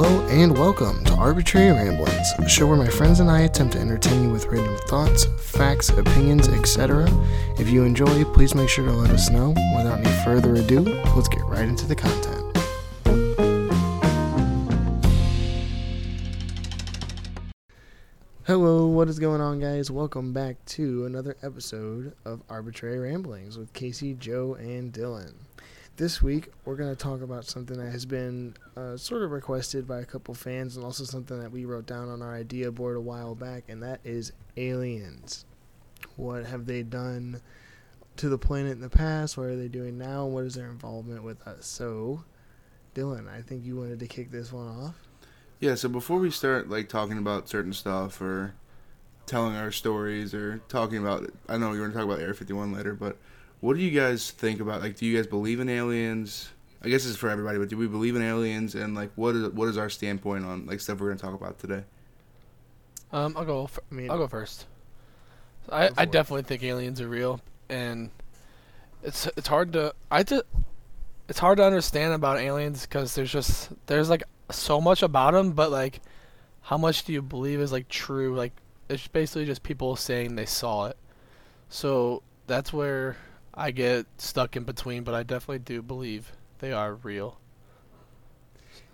[0.00, 3.80] Hello and welcome to Arbitrary Ramblings, a show where my friends and I attempt to
[3.80, 7.08] entertain you with random thoughts, facts, opinions, etc.
[7.58, 9.48] If you enjoy, please make sure to let us know.
[9.48, 10.82] Without any further ado,
[11.16, 12.44] let's get right into the content.
[18.44, 19.90] Hello, what is going on, guys?
[19.90, 25.34] Welcome back to another episode of Arbitrary Ramblings with Casey, Joe, and Dylan.
[25.98, 29.88] This week, we're going to talk about something that has been uh, sort of requested
[29.88, 32.96] by a couple fans and also something that we wrote down on our idea board
[32.96, 35.44] a while back, and that is aliens.
[36.14, 37.40] What have they done
[38.14, 39.36] to the planet in the past?
[39.36, 40.26] What are they doing now?
[40.26, 41.66] and What is their involvement with us?
[41.66, 42.22] So,
[42.94, 44.94] Dylan, I think you wanted to kick this one off.
[45.58, 48.54] Yeah, so before we start like talking about certain stuff or
[49.26, 52.72] telling our stories or talking about I know you're going to talk about Area 51
[52.72, 53.16] later, but
[53.60, 56.50] what do you guys think about like do you guys believe in aliens?
[56.82, 59.34] I guess this is for everybody, but do we believe in aliens and like what
[59.34, 61.82] is what is our standpoint on like stuff we're going to talk about today?
[63.12, 63.68] Um, I'll go.
[63.90, 64.66] I mean, I'll go first.
[65.70, 66.10] I Go I for it.
[66.12, 68.10] definitely think aliens are real, and
[69.02, 70.44] it's it's hard to I just
[71.28, 75.52] it's hard to understand about aliens because there's just there's like so much about them,
[75.52, 76.00] but like
[76.62, 78.36] how much do you believe is like true?
[78.36, 78.52] Like
[78.88, 80.96] it's basically just people saying they saw it.
[81.70, 83.16] So that's where
[83.58, 87.38] I get stuck in between, but I definitely do believe they are real.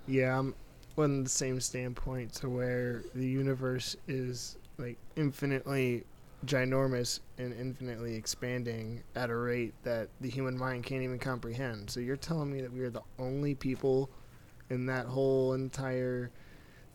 [0.06, 0.54] Yeah, I'm
[0.96, 6.04] on the same standpoint to where the universe is like infinitely
[6.46, 11.90] ginormous and infinitely expanding at a rate that the human mind can't even comprehend.
[11.90, 14.08] So you're telling me that we are the only people
[14.70, 16.30] in that whole entire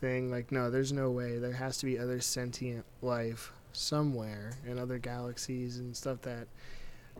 [0.01, 0.31] thing?
[0.31, 1.37] Like, no, there's no way.
[1.37, 6.47] There has to be other sentient life somewhere in other galaxies and stuff that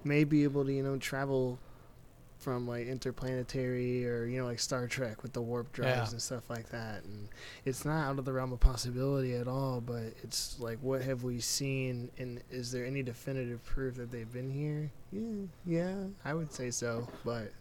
[0.06, 1.60] may be able to, you know, travel
[2.38, 6.12] from like interplanetary or you know like Star Trek with the warp drives Yeah.
[6.12, 7.28] and stuff like that and
[7.66, 11.24] it's not out of the realm of possibility at all but it's like what have
[11.24, 16.34] we seen and is there any definitive proof that they've been here yeah yeah I
[16.34, 17.52] would say so but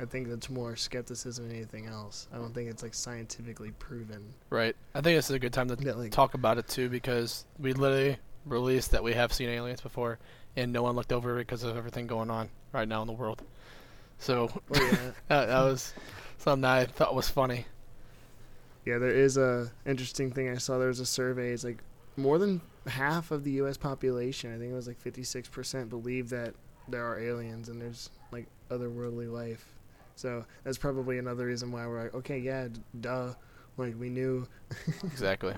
[0.00, 4.22] I think that's more skepticism than anything else I don't think it's like scientifically proven
[4.50, 4.76] Right.
[4.94, 7.44] I think this is a good time to that like talk about it too because
[7.58, 10.20] we literally released that we have seen aliens before
[10.56, 13.12] and no one looked over it because of everything going on right now in the
[13.12, 13.42] world.
[14.18, 14.92] So well, yeah
[15.28, 15.92] that, that was
[16.38, 17.66] something that I thought was funny.
[18.84, 20.78] Yeah, there is a interesting thing I saw.
[20.78, 21.52] There was a survey.
[21.52, 21.82] It's like
[22.16, 23.76] more than half of the U.S.
[23.76, 24.54] population.
[24.54, 26.54] I think it was like 56 percent believe that
[26.88, 29.74] there are aliens and there's like otherworldly life.
[30.16, 33.34] So that's probably another reason why we're like, okay, yeah, d- duh,
[33.76, 34.48] like we knew.
[35.04, 35.54] Exactly.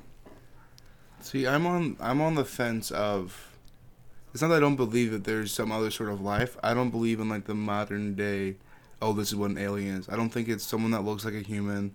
[1.21, 3.50] See, I'm on I'm on the fence of
[4.33, 6.57] it's not that I don't believe that there's some other sort of life.
[6.63, 8.57] I don't believe in like the modern day
[9.03, 10.09] oh this is what an alien is.
[10.09, 11.95] I don't think it's someone that looks like a human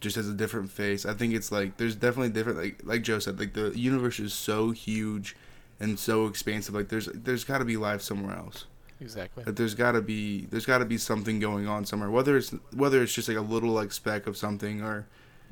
[0.00, 1.06] just has a different face.
[1.06, 4.32] I think it's like there's definitely different like like Joe said like the universe is
[4.34, 5.36] so huge
[5.80, 8.66] and so expansive like there's there's got to be life somewhere else.
[9.00, 9.44] Exactly.
[9.44, 12.10] Like there's got to be there's got to be something going on somewhere.
[12.10, 15.06] Whether it's whether it's just like a little like speck of something or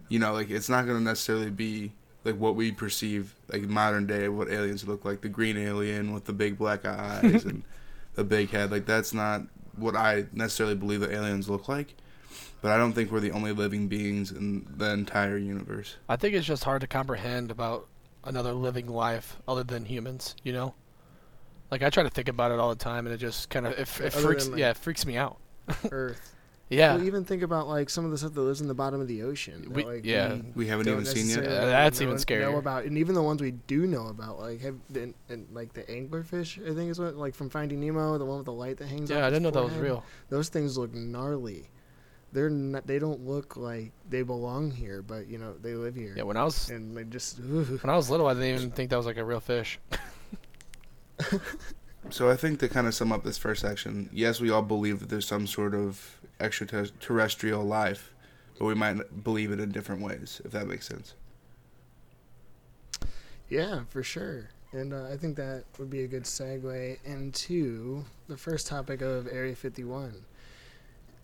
[0.08, 1.92] you know like it's not going to necessarily be
[2.24, 6.24] like what we perceive like modern day what aliens look like the green alien with
[6.24, 7.62] the big black eyes and
[8.14, 9.42] the big head like that's not
[9.76, 11.94] what I necessarily believe that aliens look like.
[12.60, 15.96] But I don't think we're the only living beings in the entire universe.
[16.08, 17.88] I think it's just hard to comprehend about
[18.24, 20.74] another living life other than humans, you know?
[21.70, 23.72] Like I try to think about it all the time and it just kind of
[23.72, 25.38] it, it freaks than, like- yeah, it freaks me out.
[25.90, 26.34] Earth.
[26.72, 26.94] Yeah.
[26.94, 29.06] Well, even think about like some of the stuff that lives in the bottom of
[29.08, 29.62] the ocean.
[29.62, 30.38] that, We- like, yeah.
[30.54, 31.36] We haven't even seen yet.
[31.40, 34.38] necessarily Uh, that's know- even Know about, and even the ones we do know about,
[34.40, 38.16] like have been, and like the anglerfish, I think is what, like from Finding Nemo,
[38.18, 39.10] the one with the light that hangs.
[39.10, 40.02] yeah, I didn't know that was real.
[40.30, 41.68] Those things look gnarly.
[42.32, 42.86] They're not.
[42.86, 46.14] They don't look like they belong here, but you know they live here.
[46.16, 47.38] Yeah, when I was and they just.
[47.38, 47.82] ugh.
[47.82, 49.78] when I was little I didn't even think that was like a real fish.
[52.10, 55.00] So I think to kind of sum up this first section, yes, we all believe
[55.00, 58.12] that there's some sort of extraterrestrial life,
[58.58, 61.14] but we might believe it in different ways, if that makes sense.
[63.48, 64.50] Yeah, for sure.
[64.72, 69.28] And uh, I think that would be a good segue into the first topic of
[69.28, 70.24] Area 51.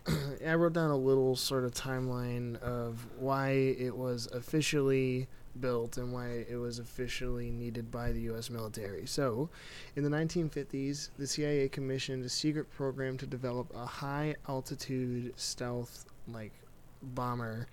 [0.46, 5.28] I wrote down a little sort of timeline of why it was officially
[5.60, 8.50] built and why it was officially needed by the U.S.
[8.50, 9.06] military.
[9.06, 9.50] So,
[9.96, 16.06] in the 1950s, the CIA commissioned a secret program to develop a high altitude stealth
[16.26, 16.52] like
[17.02, 17.66] bomber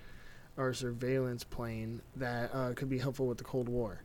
[0.58, 4.02] or surveillance plane that uh, could be helpful with the Cold War.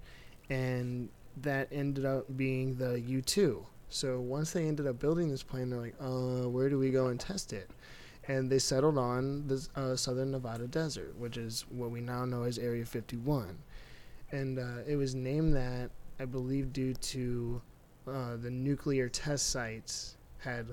[0.49, 3.65] And that ended up being the U 2.
[3.89, 7.07] So once they ended up building this plane, they're like, uh, where do we go
[7.07, 7.71] and test it?
[8.31, 12.45] and they settled on the uh, southern Nevada desert, which is what we now know
[12.45, 13.59] as Area 51.
[14.33, 17.63] And uh, it was named that, I believe, due to
[18.07, 20.67] uh, the nuclear test sites had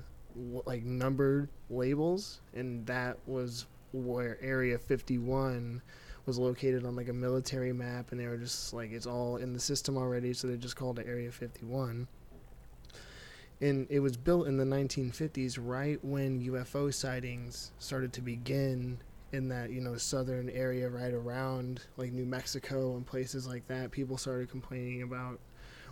[0.64, 5.82] like numbered labels, and that was where Area 51
[6.26, 9.52] was located on like a military map, and they were just like it's all in
[9.52, 12.06] the system already, so they just called it Area 51.
[13.60, 18.98] And it was built in the 1950s, right when UFO sightings started to begin
[19.32, 23.90] in that you know southern area, right around like New Mexico and places like that.
[23.90, 25.38] People started complaining about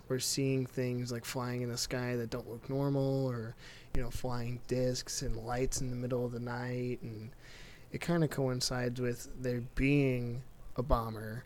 [0.09, 3.55] or seeing things like flying in the sky that don't look normal, or
[3.95, 7.31] you know flying discs and lights in the middle of the night, and
[7.91, 10.41] it kind of coincides with there being
[10.75, 11.43] a bomber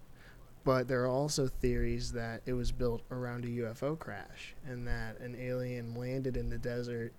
[0.63, 5.19] but there are also theories that it was built around a UFO crash and that
[5.19, 7.13] an alien landed in the desert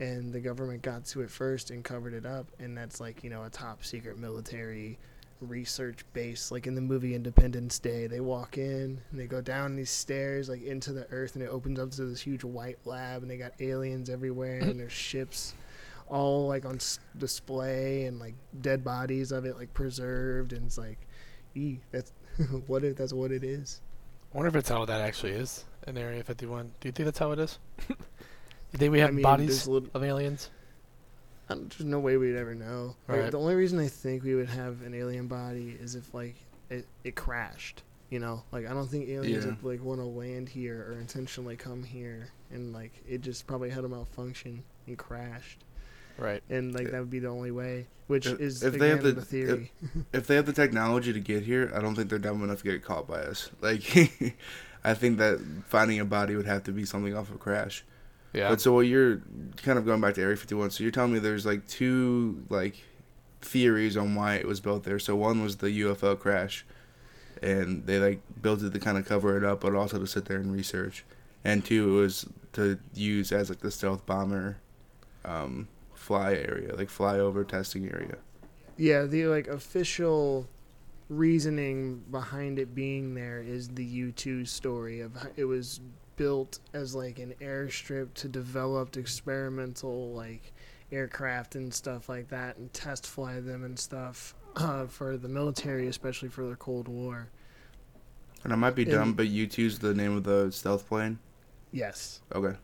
[0.00, 3.30] and the government got to it first and covered it up and that's like, you
[3.30, 4.98] know, a top secret military
[5.40, 8.06] research base like in the movie Independence Day.
[8.06, 11.48] They walk in and they go down these stairs like into the earth and it
[11.48, 15.54] opens up to this huge white lab and they got aliens everywhere and there's ships
[16.08, 20.78] all like on s- display and like dead bodies of it like preserved and it's
[20.78, 20.98] like
[21.54, 22.12] ee, that's
[22.66, 23.80] what if that's what it is
[24.32, 26.72] I wonder if it's how that actually is in Area 51.
[26.80, 27.58] Do you think that's how it is?
[28.72, 30.50] you think we have I mean, bodies there's lit- of aliens?
[31.48, 34.34] I don't- there's no way we'd ever know Like, the only reason i think we
[34.34, 36.34] would have an alien body is if like
[36.68, 39.52] it, it crashed you know like i don't think aliens Yeah.
[39.52, 43.70] would like want to land here or intentionally come here and like it just probably
[43.70, 45.64] had a malfunction and crashed
[46.18, 46.42] Right.
[46.50, 46.90] and like Yeah.
[46.92, 49.22] that would be the only way which If- is if again, they have the, the-
[49.24, 49.72] theory
[50.12, 52.64] if they have the technology to get here, I don't think they're dumb enough to
[52.64, 53.50] get caught by us.
[53.60, 53.82] Like,
[54.84, 57.84] I think that finding a body would have to be something off a crash.
[58.32, 58.50] Yeah.
[58.50, 59.22] But so what you're
[59.62, 60.70] kind of going back to Area 51.
[60.70, 62.76] So you're telling me there's like two like
[63.40, 64.98] theories on why it was built there.
[64.98, 66.64] So one was the UFO crash,
[67.42, 70.26] and they like built it to kind of cover it up, but also to sit
[70.26, 71.04] there and research.
[71.44, 74.58] And two, it was to use as like the stealth bomber,
[75.24, 78.16] um, fly area, like flyover testing area.
[78.76, 80.48] Yeah, the like official
[81.08, 85.80] reasoning behind it being there is the U2 story of it was
[86.18, 90.52] built as like an airstrip to develop experimental like
[90.92, 95.86] aircraft and stuff like that and test fly them and stuff uh, for the military,
[95.86, 97.28] especially for the Cold War.
[98.44, 101.18] And I might be dumb, And- but U2's the name of the stealth plane.
[101.72, 102.20] Yes.
[102.34, 102.56] Okay.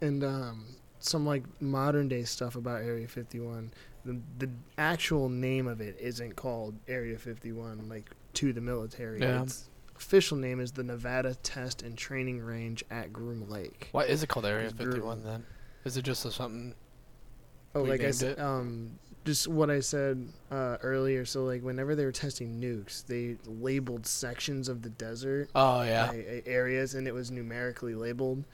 [0.00, 0.64] and um,
[0.98, 3.70] some like modern day stuff about Area 51.
[4.04, 9.20] The the actual name of it isn't called Area 51, like to the military.
[9.20, 9.42] Yeah.
[9.42, 13.88] Its official name is the Nevada Test and Training Range at Groom Lake.
[13.92, 14.94] Why is it called Area It's brutal.
[14.94, 15.46] 51 then?
[15.84, 16.74] Is it just a something?
[17.74, 21.24] Oh, like I said, um, just what I said uh, earlier.
[21.24, 26.06] So like whenever they were testing nukes, they labeled sections of the desert Oh yeah.
[26.08, 28.44] by areas and it was numerically labeled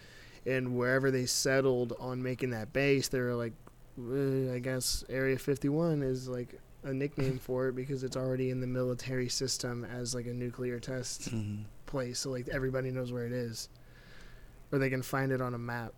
[0.45, 3.53] and wherever they settled on making that base they were like
[4.53, 8.67] i guess area 51 is like a nickname for it because it's already in the
[8.67, 11.63] military system as like a nuclear test Mm-hmm.
[11.87, 13.69] place so like everybody knows where it is.
[14.73, 15.93] Or they can find it on a map.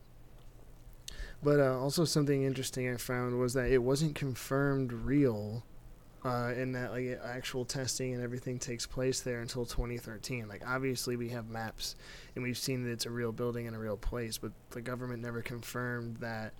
[1.42, 5.62] But uh, also something interesting i found was that it wasn't confirmed real
[6.25, 11.17] uh, and that like actual testing and everything takes place there until 2013 like obviously
[11.17, 11.96] we have maps
[12.34, 15.22] and we've seen that it's a real building and a real place but the government
[15.22, 16.55] never confirmed that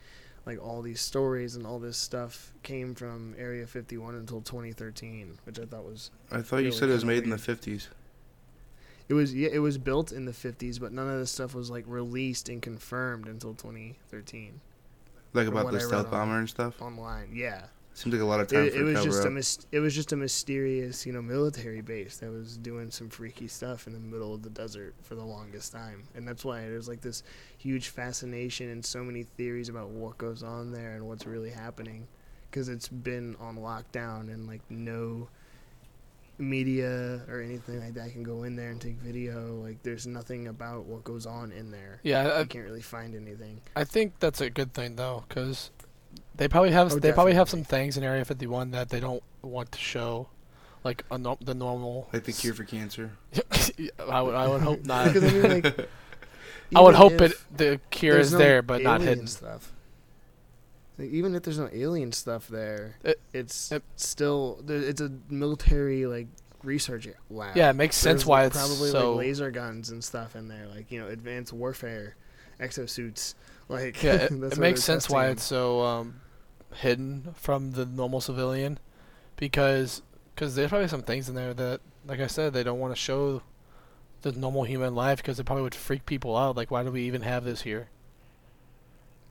[0.47, 5.59] like all these stories and all this stuff came from area 51 until 2013 which
[5.59, 7.89] i thought was I thought you said it was made in the 50s.
[9.09, 11.71] It was yeah, it was built in the 50s, but none of this stuff was
[11.71, 14.61] like released and confirmed until 2013
[15.35, 16.81] Like about the stealth on- bomber and stuff.
[16.81, 17.29] online.
[17.35, 19.27] Yeah, Seems like a lot of time it, for it was cover just up.
[19.27, 23.09] a mis- it was just a mysterious, you know, military base that was doing some
[23.09, 26.63] freaky stuff in the middle of the desert for the longest time, and that's why
[26.63, 27.23] there's like this
[27.57, 32.09] huge fascination and so many theories about what goes on there and what's really happening,
[32.51, 35.29] because it's been on lockdown and like no
[36.37, 39.55] media or anything like that can go in there and take video.
[39.63, 42.01] Like there's nothing about what goes on in there.
[42.03, 43.61] Yeah, I can't really find anything.
[43.77, 45.71] I, I think that's a good thing though, because
[46.37, 49.23] they probably have Oh, they probably have some things in Area 51 that they don't
[49.43, 50.29] want to show,
[50.83, 52.09] like a no- the normal.
[52.13, 53.13] like the cure for cancer.
[54.09, 55.07] I would I would hope not.
[55.13, 55.89] Because I mean, like,
[56.77, 59.27] I would hope it the cure is no there, but not hidden.
[59.27, 59.73] Stuff.
[60.99, 66.07] Like, even if there's no alien stuff there, It- it's it- still it's a military
[66.07, 66.29] like
[66.63, 67.57] research lab.
[67.57, 69.11] Yeah, it makes sense There's, why like, it's probably so.
[69.13, 72.17] like laser guns and stuff in there, like you know, advanced warfare,
[72.61, 73.35] exosuits.
[73.69, 76.21] Like yeah, it, it makes sense why it's so um,
[76.75, 78.79] hidden from the normal civilian,
[79.37, 80.03] because
[80.37, 83.01] cause there's probably some things in there that, like I said, they don't want to
[83.01, 83.43] show
[84.23, 86.57] the normal human life because it probably would freak people out.
[86.57, 87.89] Like, why do we even have this here?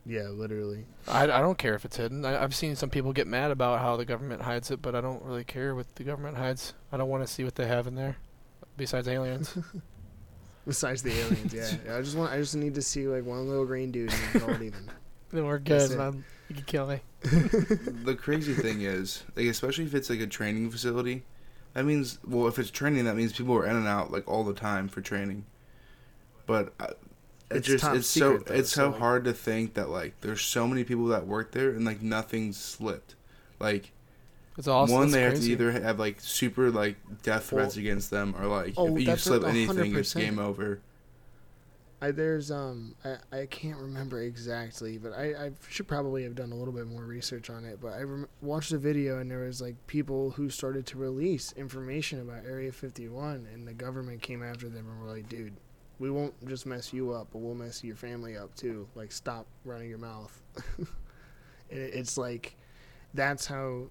[0.05, 0.85] Yeah, literally.
[1.07, 2.25] I, I don't care if it's hidden.
[2.25, 5.01] I, I've seen some people get mad about how the government hides it, but I
[5.01, 6.73] don't really care what the government hides.
[6.91, 8.17] I don't want to see what they have in there,
[8.75, 9.57] besides aliens.
[10.67, 11.69] Besides the aliens, yeah.
[11.85, 11.97] yeah.
[11.97, 12.31] I just want.
[12.31, 14.89] I just need to see like one little green dude and call it even.
[15.31, 16.23] then we're good, man.
[16.49, 16.99] You can kill me.
[17.21, 21.23] the crazy thing is, like, especially if it's like a training facility,
[21.73, 24.43] that means, well, if it's training, that means people are in and out like all
[24.43, 25.45] the time for training.
[26.45, 26.87] But uh,
[27.49, 30.19] it It's just it's so though, it's so, so like- hard to think that like
[30.21, 33.15] there's so many people that work there and like nothing's slipped.
[33.59, 33.91] Like
[34.57, 34.93] It's awesome.
[34.93, 38.35] one, It's they have to either have like super like death threats Well- against them,
[38.39, 40.79] or like Oh, if you slip anything, hundred it's game over.
[42.01, 46.51] I, there's um I, I can't remember exactly, but I, I should probably have done
[46.51, 47.79] a little bit more research on it.
[47.81, 51.53] But I rem- watched a video and there was like people who started to release
[51.55, 55.53] information about Area 51, and the government came after them and were like, "Dude,
[55.97, 58.85] we won't just mess you up, but we'll mess your family up too.
[58.95, 60.41] Like, stop running your mouth."
[61.69, 62.57] it, it's like
[63.13, 63.87] that's how s-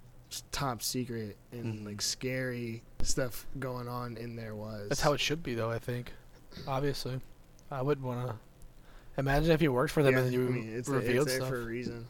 [0.52, 1.86] top secret and Mhm.
[1.86, 4.88] like scary stuff going on in there was.
[4.88, 5.70] That's how it should be, though.
[5.70, 6.12] I think.
[6.66, 7.20] Obviously,
[7.70, 8.34] I wouldn't want to.
[9.18, 11.32] Imagine if you worked for them yeah, and then you I mean, it's, revealed it's
[11.38, 11.48] there stuff.
[11.50, 12.06] for a reason.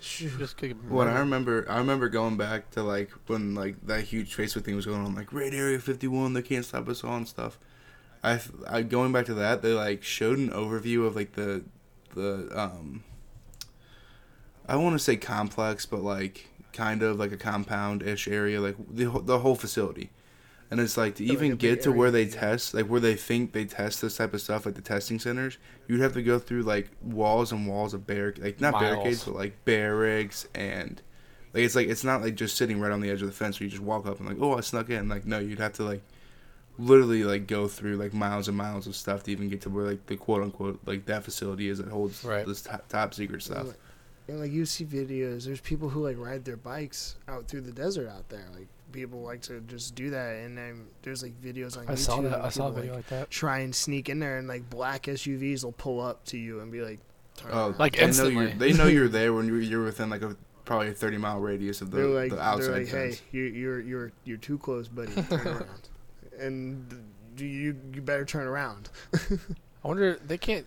[0.00, 4.36] Just could What I remember, I remember going back to like when like that huge
[4.36, 7.26] Facebook thing was going on, like Raid Area 51, they can't stop us all and
[7.28, 7.58] stuff.
[8.22, 11.64] I, I going back to that, they like showed an overview of like the
[12.14, 13.02] the um.
[14.68, 16.48] I want to say complex, but like
[16.84, 20.10] kind of like a compound ish area, like the whole- the whole facility.
[20.70, 23.14] And it's like to like even big get to where they test, like where they
[23.14, 25.56] think they test this type of stuff, like the testing centers,
[25.86, 28.84] you'd have to go through like walls and walls of barric, like not Miles.
[28.84, 31.00] barricades, but like barracks and
[31.54, 33.58] like it's like it's not like just sitting right on the edge of the fence
[33.58, 35.08] where you just walk up and like oh I snuck in.
[35.08, 36.02] Like no, you'd have to like
[36.78, 39.84] literally like go through like miles and miles of stuff to even get to where
[39.86, 42.46] like the quote unquote like that facility is that holds Right.
[42.46, 43.68] this top, top secret stuff.
[44.28, 47.72] And, like- you see videos, there's people who like ride their bikes out through the
[47.72, 48.44] desert out there.
[48.54, 51.98] Like people like to just do that, and then there's like videos on I YouTube.
[51.98, 52.40] saw that.
[52.44, 53.30] I saw a video like, like that.
[53.30, 56.70] try and sneak in there, and like black SUVs will pull up to you and
[56.70, 56.98] be like,
[57.36, 57.74] Turn Oh.
[57.78, 58.34] Like they know instantly.
[58.34, 61.38] you're they know you're there when you're you're within like a probably a thirty mile
[61.40, 63.22] radius of the, they're like, the outside they're like, hey, fence.
[63.32, 65.12] you, you're you're you're too close, buddy.
[65.28, 65.88] Turn around,
[66.40, 67.04] and
[67.36, 68.90] do you you better turn around.
[69.14, 70.66] I wonder they can't.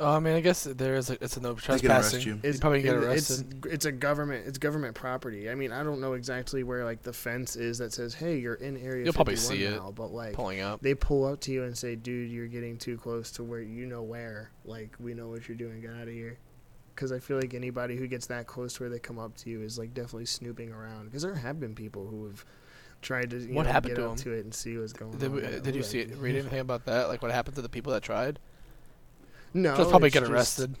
[0.00, 1.08] Oh, I mean, I guess there is.
[1.10, 2.22] A, it's a no They can arrest trespassing.
[2.22, 2.40] you.
[2.42, 3.64] You'd probably get arrested.
[3.64, 5.48] It's it's a government it's government property.
[5.48, 8.54] I mean, I don't know exactly where like the fence is that says, "Hey, you're
[8.54, 10.80] in area." You'll probably 51 see it now, but like pulling up.
[10.82, 13.86] they pull up to you and say, "Dude, you're getting too close to where you
[13.86, 14.50] know where.
[14.64, 15.80] Like, we know what you're doing.
[15.80, 16.38] Get out of here."
[16.94, 19.50] Because I feel like anybody who gets that close to where they come up to
[19.50, 21.04] you is like definitely snooping around.
[21.06, 22.44] Because there have been people who have
[23.02, 24.16] tried to you What know, happened get to up 'em?
[24.18, 25.32] to it and see what's going Did, on.
[25.36, 27.08] we, did you see it, read anything about that?
[27.08, 28.38] Like what happened to the people that tried?
[29.54, 30.76] No, they'll probably it's get just- arrested.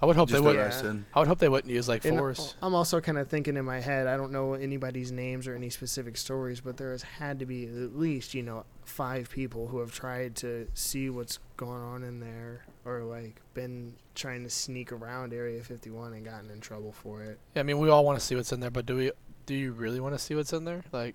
[0.00, 0.56] I would hope they would.
[0.56, 1.04] Arrested.
[1.14, 2.56] I would hope they wouldn't use like And uh, force.
[2.60, 4.08] I'm also kind of thinking in my head.
[4.08, 7.66] I don't know anybody's names or any specific stories, but there has had to be
[7.66, 12.18] at least you know five people who have tried to see what's going on in
[12.18, 17.22] there, or like been trying to sneak around Area 51 and gotten in trouble for
[17.22, 17.38] it.
[17.54, 19.12] Yeah, I mean, we all want to see what's in there, but do we?
[19.46, 20.82] Do you really want to see what's in there?
[20.90, 21.14] Like,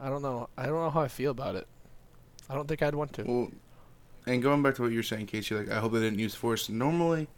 [0.00, 0.48] I don't know.
[0.56, 1.66] I don't know how I feel about it.
[2.48, 3.24] I don't think I'd want to.
[3.24, 3.50] Well,
[4.26, 6.68] and going back to what you're saying, Casey, like I hope they didn't use force.
[6.68, 7.28] Normally,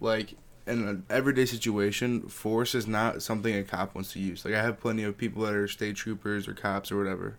[0.00, 0.34] like
[0.66, 4.44] in an everyday situation, force is not something a cop wants to use.
[4.44, 7.36] Like I have plenty of people that are state troopers or cops or whatever,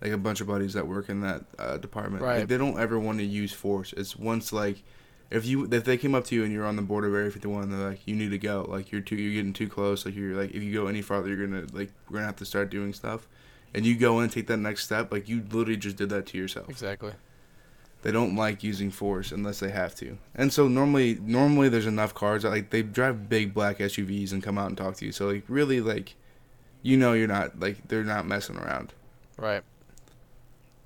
[0.00, 2.22] like a bunch of buddies that work in that uh, department.
[2.22, 2.40] Right.
[2.40, 3.92] Like, they don't ever want to use force.
[3.96, 4.82] It's once like.
[5.30, 7.30] If you if they came up to you and you're on the border of Area
[7.30, 8.66] 51, they're like, you need to go.
[8.68, 10.04] Like you're too you're getting too close.
[10.04, 12.44] Like you're like if you go any farther, you're gonna like we're gonna have to
[12.44, 13.26] start doing stuff.
[13.72, 16.26] And you go in and take that next step, like you literally just did that
[16.26, 17.12] to yourself Exactly.
[18.02, 20.18] They don't like using force unless they have to.
[20.34, 24.42] And so normally normally there's enough cars that like they drive big black SUVs and
[24.42, 25.12] come out and talk to you.
[25.12, 26.16] So like really like
[26.82, 28.92] you know you're not like they're not messing around.
[29.38, 29.62] Right.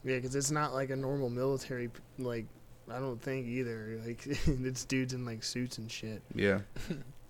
[0.04, 2.46] Yeah, because it's not like a normal military like.
[2.88, 4.00] I don't think either.
[4.06, 6.23] Like it's dudes in like suits and shit.
[6.35, 6.61] Yeah.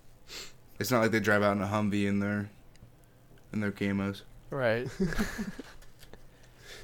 [0.79, 2.49] it's not like they drive out in a Humvee in their
[3.53, 4.21] in their camos.
[4.51, 4.87] Right.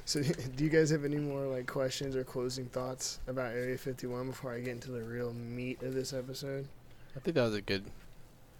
[0.04, 0.22] So,
[0.56, 4.52] do you guys have any more like questions or closing thoughts about Area 51 before
[4.52, 6.68] I get into the real meat of this episode?
[7.16, 7.84] I think that was a good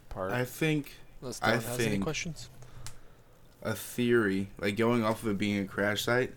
[0.08, 0.32] part.
[0.32, 2.48] I think Unless I Dylan has any questions.
[3.62, 6.32] a theory, like going off of it being a crash site,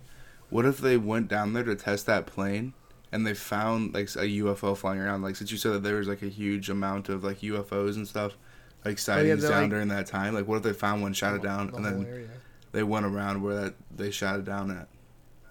[0.49, 2.73] what if they went down there to test that plane
[3.11, 5.21] and they found like a UFO flying around?
[5.21, 8.07] Like since you said that there was like a huge amount of like UFOs and
[8.07, 8.37] stuff
[8.83, 10.33] like oh, sightings they're down like- during that time?
[10.33, 12.27] Like, what if they found one, shot it down, the and then area.
[12.71, 14.87] they went around where that they shot it down at?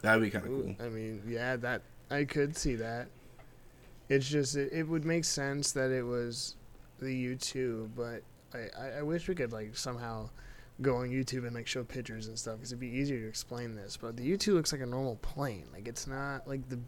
[0.02, 0.74] That'd be kind of cool.
[0.84, 3.08] I mean, yeah, that I could see that.
[4.08, 6.54] It's just it, it would make sense that it was
[6.98, 8.22] the U two, but
[8.54, 10.30] I, I, I wish we could like somehow
[10.82, 13.74] go on YouTube and like show pictures and stuff because it'd be easier to explain
[13.74, 13.96] this.
[13.96, 15.66] But the U two looks like a normal plane.
[15.72, 16.78] Like it's not like the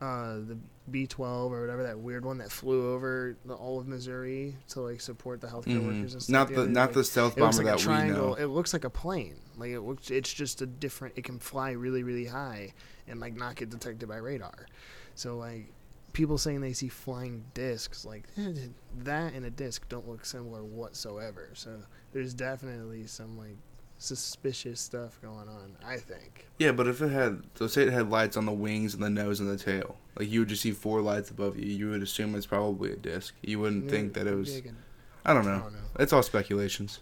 [0.00, 0.58] uh, the
[0.90, 4.80] B twelve or whatever that weird one that flew over the, all of Missouri to
[4.80, 5.86] like support the healthcare Mhm.
[5.86, 6.32] workers and stuff.
[6.32, 8.28] Not the other not the stealth bomber like a that we triangle.
[8.30, 8.34] know.
[8.34, 9.36] It looks like a plane.
[9.56, 10.10] Like it looks.
[10.10, 11.14] It's just a different.
[11.16, 12.74] It can fly really, really high
[13.08, 14.66] and like not get detected by radar.
[15.14, 15.72] So like
[16.12, 18.24] people saying they see flying discs, like
[19.04, 21.48] that and a disc don't look similar whatsoever.
[21.54, 21.78] So
[22.12, 23.56] there's definitely some like
[24.04, 25.76] suspicious stuff going on.
[25.84, 26.46] I think.
[26.58, 29.10] Yeah, but if it had, so say it had lights on the wings and the
[29.10, 32.02] nose and the tail, like you would just see four lights above you, you would
[32.02, 33.34] assume it's probably a disc.
[33.42, 34.54] You wouldn't Yeah, think that it was.
[34.54, 35.62] I I don't I know.
[35.64, 35.78] don't know.
[35.98, 37.00] It's all speculations.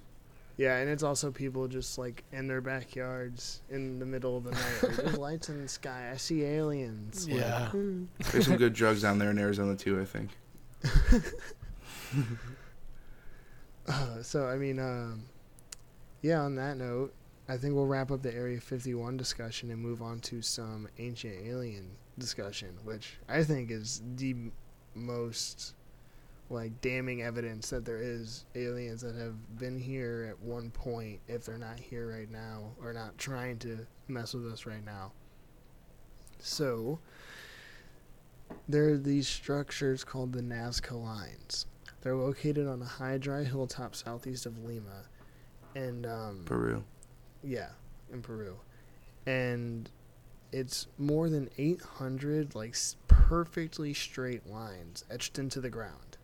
[0.59, 4.51] Yeah, and it's also people just like in their backyards in the middle of the
[4.53, 4.83] night.
[4.83, 6.11] Like, There's lights in the sky.
[6.13, 7.27] I see aliens.
[7.27, 7.71] Like, Yeah.
[7.71, 8.05] hmm.
[8.31, 10.01] There's some good drugs down there in Arizona too.
[10.01, 10.31] I think.
[13.87, 15.25] Uh, so I mean, um,
[16.23, 16.41] yeah.
[16.41, 17.13] On that note,
[17.49, 21.35] I think we'll wrap up the Area 51 discussion and move on to some ancient
[21.45, 24.35] alien discussion, which I think is the
[24.95, 25.75] most
[26.51, 31.45] like damning evidence that there is aliens that have been here at one point, if
[31.45, 35.13] they're not here right now or not trying to mess with us right now.
[36.39, 36.99] So
[38.69, 41.67] there are these structures called the Nazca Lines.
[42.03, 45.05] They're located on a high, dry hilltop southeast of Lima,
[45.75, 46.85] and um, Peru.
[47.43, 47.71] yeah,
[48.13, 48.57] in Peru,
[49.27, 49.91] and
[50.53, 52.77] it's more than 800 like
[53.09, 56.19] perfectly straight lines etched into the ground,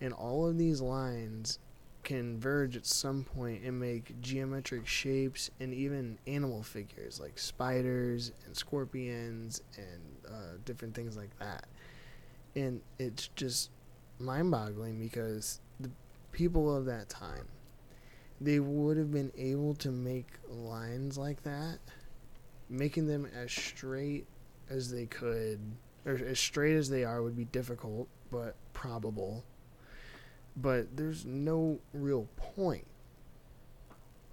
[0.00, 1.58] and all of these lines
[2.04, 8.54] converge at some point and make geometric shapes and even animal figures like spiders and
[8.54, 11.64] scorpions and uh, different things like that.
[12.54, 13.70] And it's just
[14.18, 15.90] mind-boggling because the
[16.30, 17.48] people of that time
[18.44, 21.78] they would have been able to make lines like that
[22.68, 24.26] making them as straight
[24.68, 25.60] as they could
[26.06, 29.44] or as straight as they are would be difficult but probable.
[30.56, 32.86] But there's no real point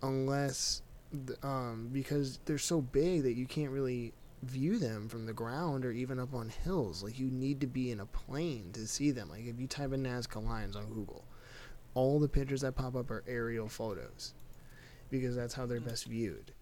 [0.02, 0.82] unless
[1.44, 5.92] um, because they're so big that you can't really view them from the ground or
[5.92, 7.04] even up on hills.
[7.04, 9.30] Like you need to be in a plane to see them.
[9.30, 11.24] Like if you type in Nazca lines on Google
[11.94, 14.34] all the pictures that pop up are aerial photos
[15.10, 16.54] because that's how they're best viewed.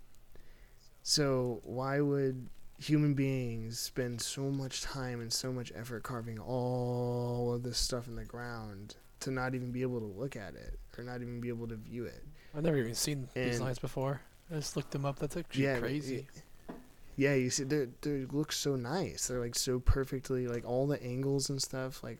[1.02, 7.54] So, why would human beings spend so much time and so much effort carving all
[7.54, 10.80] of this stuff in the ground to not even be able to look at it
[10.98, 12.24] or not even be able to view it?
[12.56, 14.22] I've never even seen these lines before.
[14.52, 15.20] I just looked them up.
[15.20, 16.28] That's actually yeah, crazy.
[16.68, 16.76] y-
[17.16, 19.28] Yeah, you see, they they look so nice.
[19.28, 22.20] They're like so perfectly like all the angles and stuff like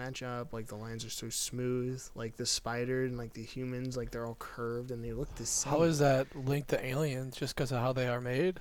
[0.00, 0.52] match up.
[0.52, 2.02] Like the lines are so smooth.
[2.14, 5.46] Like the spider and like the humans, like they're all curved and they look the
[5.46, 5.70] same.
[5.72, 7.36] How is that linked to aliens?
[7.36, 8.60] Just because of how they are made?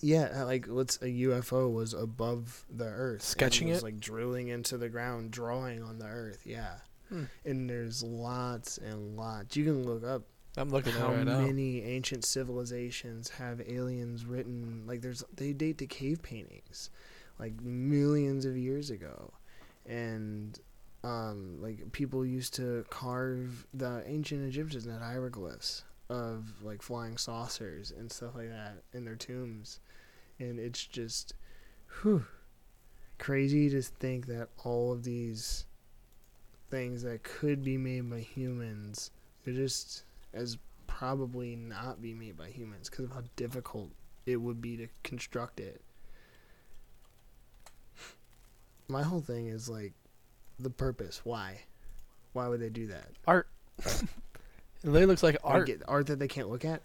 [0.00, 3.84] Yeah, uh, like let's a UFO was above the Earth, Sketching was, it?
[3.84, 6.42] like drilling into the ground, drawing on the Earth.
[6.46, 6.76] Yeah,
[7.10, 7.24] Hmm.
[7.44, 9.54] and there's lots and lots.
[9.56, 10.22] You can look up
[10.56, 11.40] I'm looking how it right now.
[11.40, 14.84] many ancient civilizations have aliens written.
[14.86, 16.88] Like there's they date to cave paintings,
[17.38, 19.32] like millions of years ago,
[19.86, 20.58] and
[21.04, 27.90] um, like people used to carve the ancient Egyptians had hieroglyphs of like flying saucers
[27.90, 29.80] and stuff like that in their tombs,
[30.38, 31.34] and it's just,
[32.02, 32.24] whew,
[33.18, 35.66] crazy to think that all of these
[36.70, 39.10] things that could be made by humans
[39.46, 43.90] are just as probably not be made by humans because of how difficult
[44.26, 45.82] it would be to construct it.
[48.92, 49.94] My whole thing is like
[50.58, 51.22] the purpose.
[51.24, 51.60] Why?
[52.34, 53.08] Why would they do that?
[53.26, 53.48] Art.
[53.84, 54.04] it
[54.84, 55.70] looks like art.
[55.88, 56.82] art that they can't look at.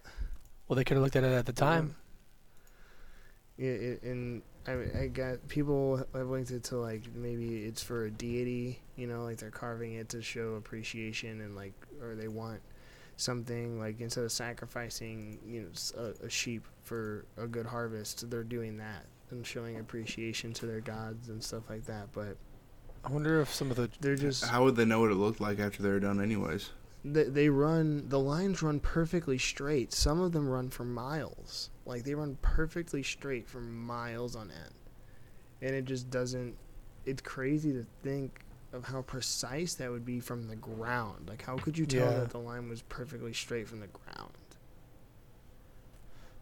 [0.68, 1.96] Well, they could have looked at it at the time.
[3.58, 8.06] Yeah, it, and I, I got people have linked it to like maybe it's for
[8.06, 12.30] a deity, you know, like they're carving it to show appreciation and like, or they
[12.30, 12.62] want
[13.18, 18.78] something like instead of sacrificing, you know, a sheep for a good harvest, they're doing
[18.78, 22.12] that and showing appreciation to their gods and stuff like that.
[22.14, 22.38] But
[23.04, 25.40] I wonder if some of the they're just How would they know what it looked
[25.42, 26.70] like after they were done, anyways?
[27.06, 32.04] they, they run the lines run perfectly straight some of them run for miles like
[32.04, 34.74] they run perfectly straight for miles on end
[35.62, 36.56] and it just doesn't
[37.06, 38.42] it's crazy to think
[38.74, 41.30] of how precise that would be from the ground.
[41.30, 42.20] Like, how could you tell Yeah.
[42.20, 44.27] that the line was perfectly straight from the ground?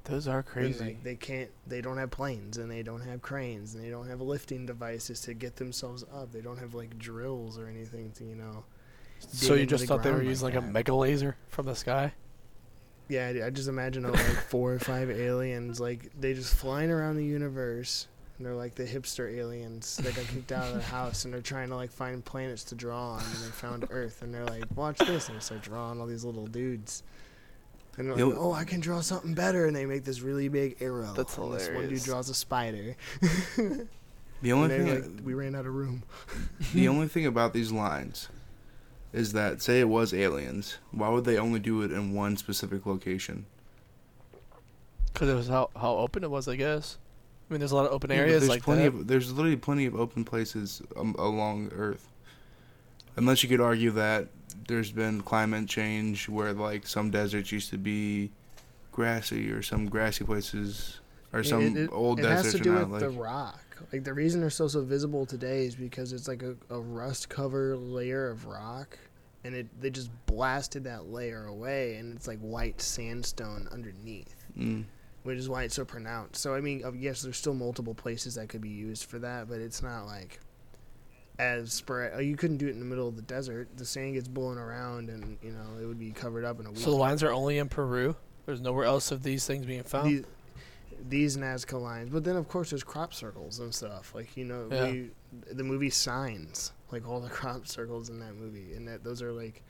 [0.05, 0.83] Those are crazy.
[0.83, 1.49] like, they can't.
[1.67, 5.19] They don't have planes, and they don't have cranes, and they don't have lifting devices
[5.21, 6.31] to get themselves up.
[6.31, 8.63] They don't have like drills or anything to you know.
[9.19, 11.75] so you just the thought they were using like like a mega laser from the
[11.75, 12.13] sky?
[13.07, 17.15] Yeah, I- I just imagine like four or five aliens, like they just flying around
[17.17, 21.25] the universe, and they're like the hipster aliens that got kicked out of their house,
[21.25, 24.33] and they're trying to like find planets to draw on, and they found Earth, and
[24.33, 27.03] they're like, watch this, and they start drawing all these little dudes.
[27.97, 30.47] And they're like, Yo- oh, I can draw something better, and they make this really
[30.49, 31.13] big arrow.
[31.15, 32.95] That's and This one dude draws a spider.
[34.41, 36.03] The only thing like, we ran out of room.
[36.73, 38.29] the only thing about these lines
[39.11, 42.85] is that say it was aliens, why would they only do it in one specific
[42.85, 43.45] location?
[45.11, 46.97] Because it was how how open it was, I guess.
[47.49, 48.95] I mean, there's a lot of open Yeah, but areas there's like plenty that.
[48.95, 52.07] of there's literally plenty of open places um, along Earth.
[53.15, 54.27] Unless you could argue that
[54.67, 58.31] there's been climate change where like some deserts used to be
[58.91, 60.99] grassy or some grassy places
[61.33, 63.59] or some it, it, old it deserts has to do with not the rock.
[63.91, 67.29] Like the reason they're so so visible today is because it's like a, a rust
[67.29, 68.97] cover layer of rock,
[69.43, 74.85] and it they just blasted that layer away, and it's like white sandstone underneath, mm,
[75.23, 76.37] which is why it's so pronounced.
[76.37, 79.49] So I mean, uh, yes, there's still multiple places that could be used for that,
[79.49, 80.39] but it's not like
[81.39, 82.13] as spread.
[82.15, 83.67] Uh, you couldn't do it in the middle of the desert.
[83.77, 86.69] The sand gets blowing around, and you know it would be covered up in a
[86.71, 86.79] week.
[86.79, 88.15] So the lines are only in Peru.
[88.45, 90.09] There's nowhere else of these things being found.
[90.09, 90.23] these,
[91.09, 92.09] these Nazca lines.
[92.09, 94.13] But then, of course, there's crop circles and stuff.
[94.15, 94.91] Like you know, Yeah.
[94.91, 95.09] we,
[95.51, 99.31] the movie Signs, like all the crop circles in that movie, and that those are
[99.31, 99.61] like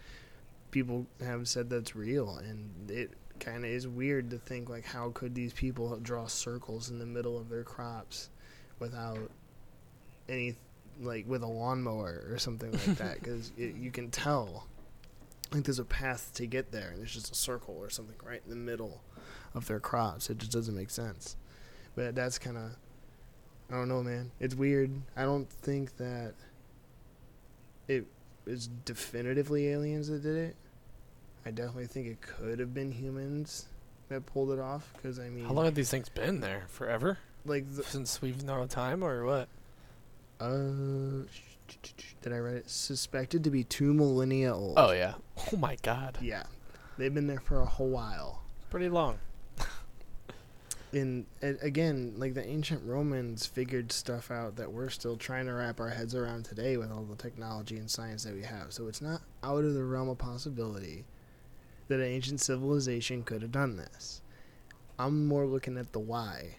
[0.71, 5.10] people have said that's real, and it kind of is weird to think like how
[5.13, 8.30] could these people draw circles in the middle of their crops
[8.80, 9.30] without
[10.30, 10.56] any
[11.02, 14.66] like with a lawnmower or something like that because you can tell
[15.52, 18.42] like there's a path to get there and there's just a circle or something right
[18.46, 19.02] in the middle
[19.54, 21.36] of their crops it just doesn't make sense
[21.96, 22.72] but that's kind of
[23.70, 26.34] i don't know man it's weird i don't think that
[27.88, 28.06] it
[28.46, 30.56] is definitively aliens that did it
[31.46, 33.66] i definitely think it could have been humans
[34.10, 36.66] that pulled it off because i mean How long have these things been there?
[36.68, 37.18] Forever?
[37.44, 39.48] like the, Since we've known time, or what?
[40.39, 41.24] Uh
[42.21, 45.13] did i write it suspected to be two millennia old Oh yeah.
[45.54, 46.17] Oh my God.
[46.21, 46.43] yeah
[46.98, 49.19] they've been there for a whole while Pretty long.
[50.91, 55.80] and again, like the ancient Romans figured stuff out that we're still trying to wrap
[55.80, 58.71] our heads around today with all the technology and science that we have.
[58.74, 61.04] So it's not out of the realm of possibility
[61.89, 64.21] that an ancient civilization could have done this.
[64.98, 66.56] I'm more looking at the why,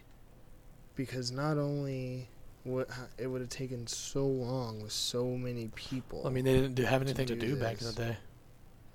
[0.95, 2.29] because not only
[2.67, 6.25] what it would have taken so long with so many people.
[6.25, 8.17] I mean, they didn't do, have anything to do do back in the day.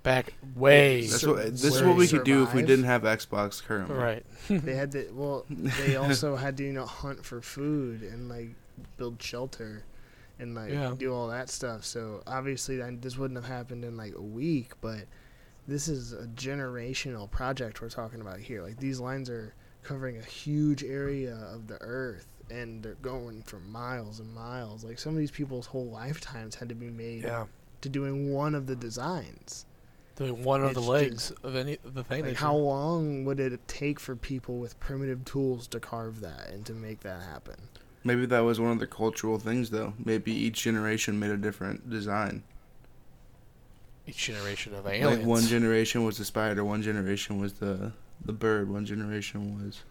[0.03, 1.01] Back way.
[1.01, 3.63] that's Sur- what this is what we you could do if we didn't have Xbox
[3.63, 3.95] currently.
[3.95, 4.25] Right.
[4.49, 5.09] they had to.
[5.13, 8.49] Well, they also had to you know hunt for food and like
[8.97, 9.83] build shelter
[10.39, 10.93] and like Yeah.
[10.97, 11.85] do all that stuff.
[11.85, 15.05] So obviously this wouldn't have happened in like a week, but
[15.67, 18.61] this is a generational project we're talking about here.
[18.61, 23.57] Like these lines are covering a huge area of the earth and they're going for
[23.59, 24.83] miles and miles.
[24.83, 27.45] Like some of these people's whole lifetimes had to be made Yeah.
[27.81, 29.65] to doing one of the designs.
[30.15, 32.23] Doing one of the It's legs of any of the thing.
[32.25, 36.49] Like how should- long would it take for people with primitive tools to carve that
[36.51, 37.55] and to make that happen?
[38.03, 39.93] Maybe that was one of the cultural things, though.
[40.03, 42.43] Maybe each generation made a different design.
[44.05, 45.19] each generation of aliens.
[45.19, 47.93] Like one generation was the spider, one generation was the
[48.25, 49.81] the bird, one generation was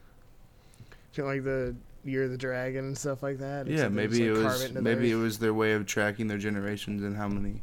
[1.16, 3.66] like the Year of the Dragon and stuff like that.
[3.66, 3.74] yeah.
[3.74, 6.26] except they just, Maybe it was into the maybe it was their way of tracking
[6.26, 7.60] their generations and how many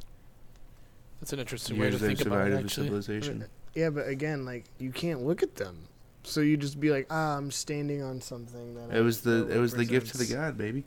[1.19, 2.53] That's an interesting way to think about it.
[2.53, 3.45] Actually, civilization.
[3.75, 5.87] Yeah, but again, like you can't look at them,
[6.23, 8.95] so you just be like, ah, I'm standing on something that.
[8.95, 10.85] It I- was the it was the gift to the god, baby.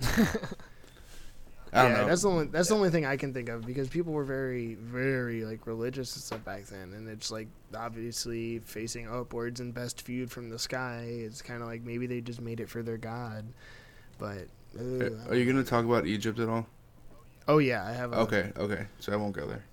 [1.72, 2.06] I don't yeah, know.
[2.06, 4.74] that's the only that's the only thing I can think of because people were very
[4.74, 10.02] very like religious and stuff back then, and it's like obviously facing upwards and best
[10.02, 11.06] viewed from the sky.
[11.08, 13.46] It's kind of like maybe they just made it for their god,
[14.18, 14.46] but.
[14.78, 16.66] Uh, Are you gonna talk about Egypt at all?
[17.48, 18.12] Oh yeah, I have.
[18.12, 18.86] A, Okay, okay.
[19.00, 19.64] So I won't go there.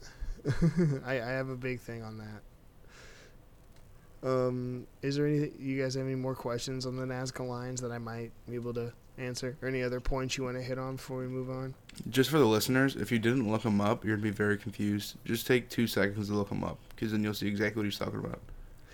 [1.05, 4.27] I, I have a big thing on that.
[4.27, 5.51] Um, is there any?
[5.59, 8.73] You guys have any more questions on the Nazca lines that I might be able
[8.75, 11.73] to answer, or any other points you want to hit on before we move on?
[12.09, 15.15] Just for the listeners, if you didn't look him up, you're gonna be very confused.
[15.25, 17.99] Just take two seconds to look him up, because then you'll see exactly what he's
[17.99, 18.39] talking about.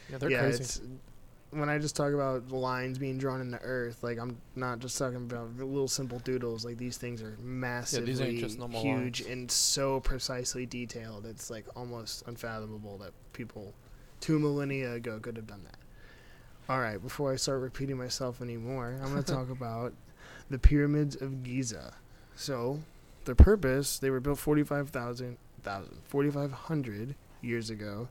[0.10, 0.64] yeah, they're yeah, crazy.
[0.64, 0.82] it's
[1.52, 4.98] when I just talk about lines being drawn in the earth, like I'm not just
[4.98, 6.64] talking about little simple doodles.
[6.64, 9.32] Like these things are massively just normal huge lines.
[9.32, 11.26] and so precisely detailed.
[11.26, 13.74] It's like almost unfathomable that people
[14.20, 15.78] two millennia ago could have done that.
[16.72, 19.94] All right, before I start repeating myself anymore, I'm going to talk about
[20.50, 21.94] the pyramids of Giza.
[22.36, 22.80] So,
[23.26, 28.08] their purpose, they were built 45,000 thousand, 4500 years ago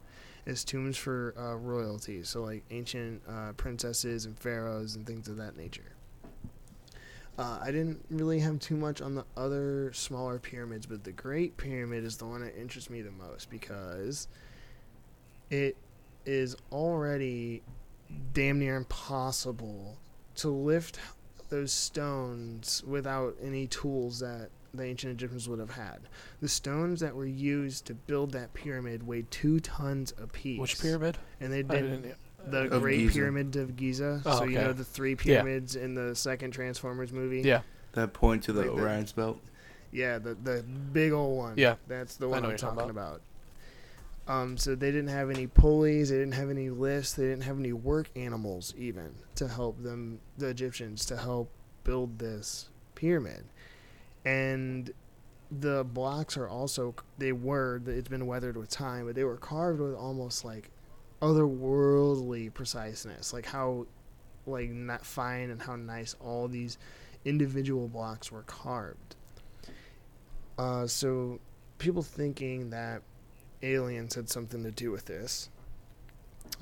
[0.46, 5.36] as tombs for uh, royalty, so like ancient uh, princesses and pharaohs and things of
[5.36, 5.92] that nature.
[7.38, 11.56] Uh, I didn't really have too much on the other smaller pyramids, but the Great
[11.56, 14.26] Pyramid is the one that interests me the most because
[15.50, 15.76] it
[16.26, 17.62] is already
[18.32, 19.98] damn near impossible
[20.36, 20.98] to lift
[21.48, 25.98] those stones without any tools that the ancient Egyptians would have had.
[26.40, 30.60] The stones that were used to build that pyramid weighed two tons apiece.
[30.60, 31.16] Which pyramid?
[31.40, 32.14] And they I did didn't-
[32.50, 33.12] the Of Great Giza.
[33.14, 34.22] Pyramid of Giza.
[34.24, 37.42] Oh, so you know the three pyramids in the second Transformers movie.
[37.42, 37.62] Yeah.
[37.92, 39.40] That point to the Like the- Orion's belt.
[39.90, 41.54] Yeah, the the big old one.
[41.56, 41.74] Yeah.
[41.88, 43.22] That's the one I'm talking talking about.
[44.28, 47.58] Um, so they didn't have any pulleys, they didn't have any lifts, they didn't have
[47.58, 51.50] any work animals even to help them, the Egyptians, to help
[51.82, 53.44] build this pyramid.
[54.26, 54.92] And
[55.50, 59.80] the blocks are also they were it's been weathered with time, but they were carved
[59.80, 60.70] with almost like
[61.22, 63.86] otherworldly preciseness, like how
[64.46, 66.76] like not fine and how nice all these
[67.24, 69.16] individual blocks were carved.
[70.58, 71.38] Uh, so
[71.78, 73.02] people thinking that
[73.62, 75.50] aliens had something to do with this.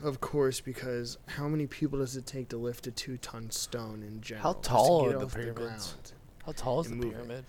[0.02, 4.20] Of course, because how many people does it take to lift a two-ton stone in
[4.20, 4.54] general?
[4.54, 5.94] How tall are the pyramids?
[6.02, 6.12] The
[6.44, 7.44] how tall is the pyramid?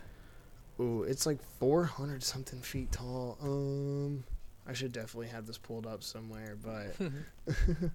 [0.79, 0.81] It.
[0.81, 3.37] Ooh, it's like 400 something feet tall.
[3.41, 4.23] Um,
[4.67, 6.95] I should definitely have this pulled up somewhere, but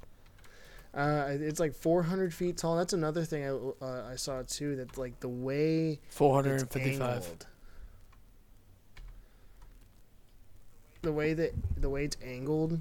[0.94, 2.76] uh, it's like 400 feet tall.
[2.76, 4.76] That's another thing I uh, I saw too.
[4.76, 7.46] That like the way 455.
[11.02, 12.80] The way that the way it's angled,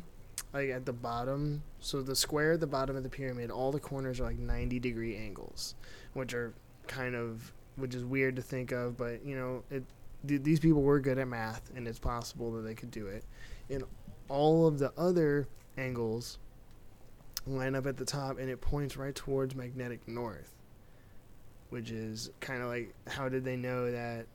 [0.53, 3.79] like at the bottom, so the square at the bottom of the pyramid, all the
[3.79, 5.75] corners are like 90 degree angles,
[6.13, 6.53] which are
[6.87, 9.83] kind of which is weird to think of, but you know, it
[10.27, 13.23] th- these people were good at math and it's possible that they could do it.
[13.69, 13.83] And
[14.29, 16.37] all of the other angles
[17.47, 20.53] line up at the top and it points right towards magnetic north
[21.71, 24.27] which is kind of like how did they know that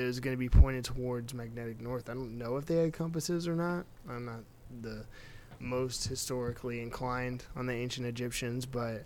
[0.00, 2.08] it was going to be pointed towards magnetic north?
[2.08, 3.84] I don't know if they had compasses or not.
[4.08, 4.40] I'm not
[4.80, 5.04] the
[5.58, 9.04] most historically inclined on the ancient Egyptians, but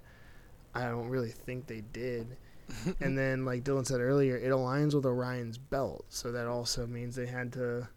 [0.74, 2.36] I don't really think they did.
[3.00, 7.14] and then, like Dylan said earlier, it aligns with Orion's belt, so that also means
[7.14, 7.88] they had to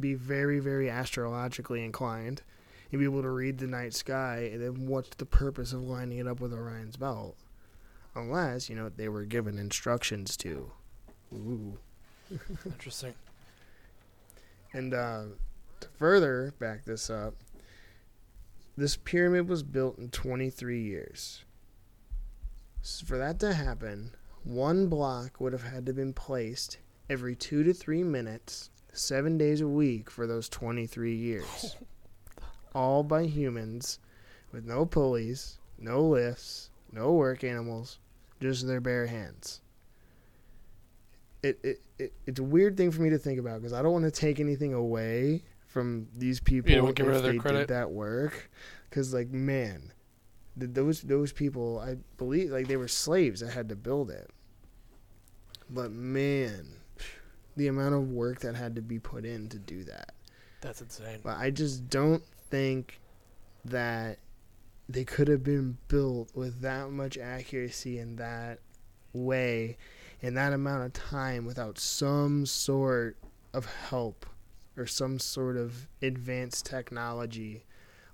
[0.00, 2.42] be very, very astrologically inclined
[2.90, 4.50] and be able to read the night sky.
[4.52, 7.36] And then, what's the purpose of lining it up with Orion's belt?
[8.14, 10.72] Unless, you know, they were given instructions to.
[11.32, 11.78] Ooh.
[12.66, 13.14] Interesting.
[14.72, 15.22] And uh,
[15.80, 17.34] to further back this up,
[18.76, 21.44] this pyramid was built in 23 years.
[22.82, 24.12] S- For that to happen,
[24.44, 26.78] one block would have had to been placed
[27.10, 31.76] every two to three minutes, seven days a week for those 23 years.
[32.74, 33.98] All by humans
[34.52, 37.98] with no pulleys, no lifts, no work animals,
[38.40, 39.60] just their bare hands.
[41.42, 43.92] It, it, it it's a weird thing for me to think about because I don't
[43.92, 47.68] want to take anything away from these people wanna if rid of their they did
[47.68, 48.50] that work.
[48.88, 49.92] Because like man,
[50.58, 54.30] th- those those people I believe like they were slaves that had to build it.
[55.70, 56.66] But man,
[57.56, 60.14] the amount of work that had to be put in to do that.
[60.60, 61.20] That's insane.
[61.22, 63.00] But I just don't think
[63.64, 64.18] that
[64.88, 68.60] they could have been built with that much accuracy in that
[69.12, 69.76] way
[70.20, 73.16] in that amount of time without some sort
[73.54, 74.26] of help
[74.76, 77.64] or some sort of advanced technology.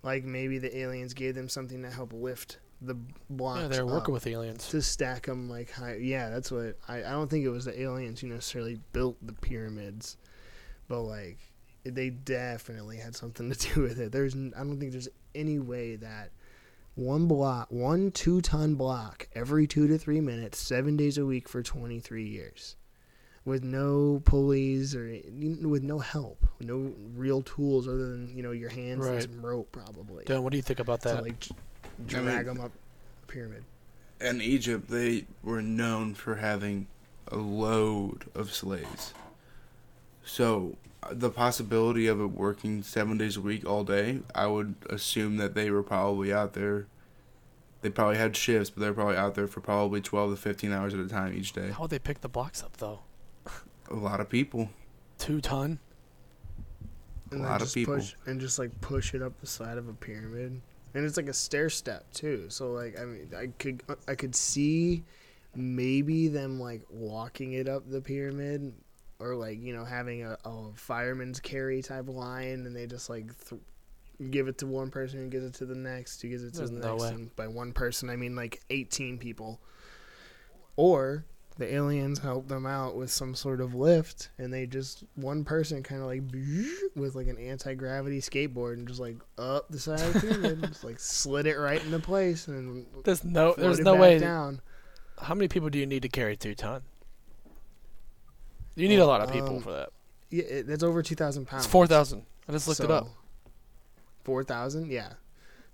[0.02, 2.96] Like maybe the aliens gave them something to help lift the
[3.30, 3.62] blocks.
[3.62, 4.68] Yeah, they're working with aliens.
[4.68, 5.96] to stack them like high.
[6.00, 6.98] Yeah, that's what I.
[6.98, 10.16] I don't think it was the aliens who necessarily built the pyramids,
[10.88, 11.38] but like
[11.84, 14.12] they definitely had something to do with it.
[14.12, 16.30] There's I don't think there's any way that
[16.94, 21.48] one block, one two ton block every two to three minutes, seven days a week
[21.48, 22.76] for 23 years,
[23.44, 25.07] with no pulleys or
[25.62, 29.70] with no help, no real tools other than you know your hands and some rope
[29.72, 31.22] probably Dan, what do you think about to that?
[31.22, 32.72] like j- I mean- drag them up
[33.22, 33.64] a pyramid.
[34.20, 36.87] In Egypt, they were known for having
[37.28, 39.12] a load of slaves.
[40.24, 44.74] So, uh, the possibility of it working seven days a week all day, I would
[44.88, 46.87] assume that they were probably out there
[47.82, 50.94] They probably had shifts, but they're probably out there for probably 12 to 15 hours
[50.94, 51.70] at a time each day.
[51.70, 53.00] How would they pick the blocks up though?
[53.90, 54.70] A lot of people.
[55.18, 55.78] Two ton.
[57.30, 57.96] and A lot of just people.
[57.96, 60.60] push and just like push it up the side of a pyramid
[60.94, 64.34] and it's like a stair step too so like i mean i could i could
[64.34, 65.02] see
[65.54, 68.72] maybe them like walking it up the pyramid
[69.24, 73.26] or like you know having a, a fireman's carry type line and they just like
[73.48, 73.60] th-
[74.30, 76.58] give it to one person who gives it to the next who gives it to
[76.58, 77.08] There's the no next way.
[77.10, 79.60] and by one person i mean like 18 people
[80.76, 81.24] or
[81.56, 85.82] the aliens help them out with some sort of lift and they just one person
[85.84, 86.22] kind of like
[86.96, 90.68] with like an anti-gravity skateboard and just like up the side of the pyramid and
[90.68, 93.54] just like slid it right into place and There's no.
[93.56, 94.18] There's no way.
[94.18, 94.60] down
[95.20, 96.82] How many people do you need to carry two ton?
[98.76, 99.90] You need a lot of people Um, for that.
[100.30, 102.24] yeah it, it's over 2000 pounds It's four thousand.
[102.48, 103.08] I just looked it up.
[104.24, 105.12] 4000 yeah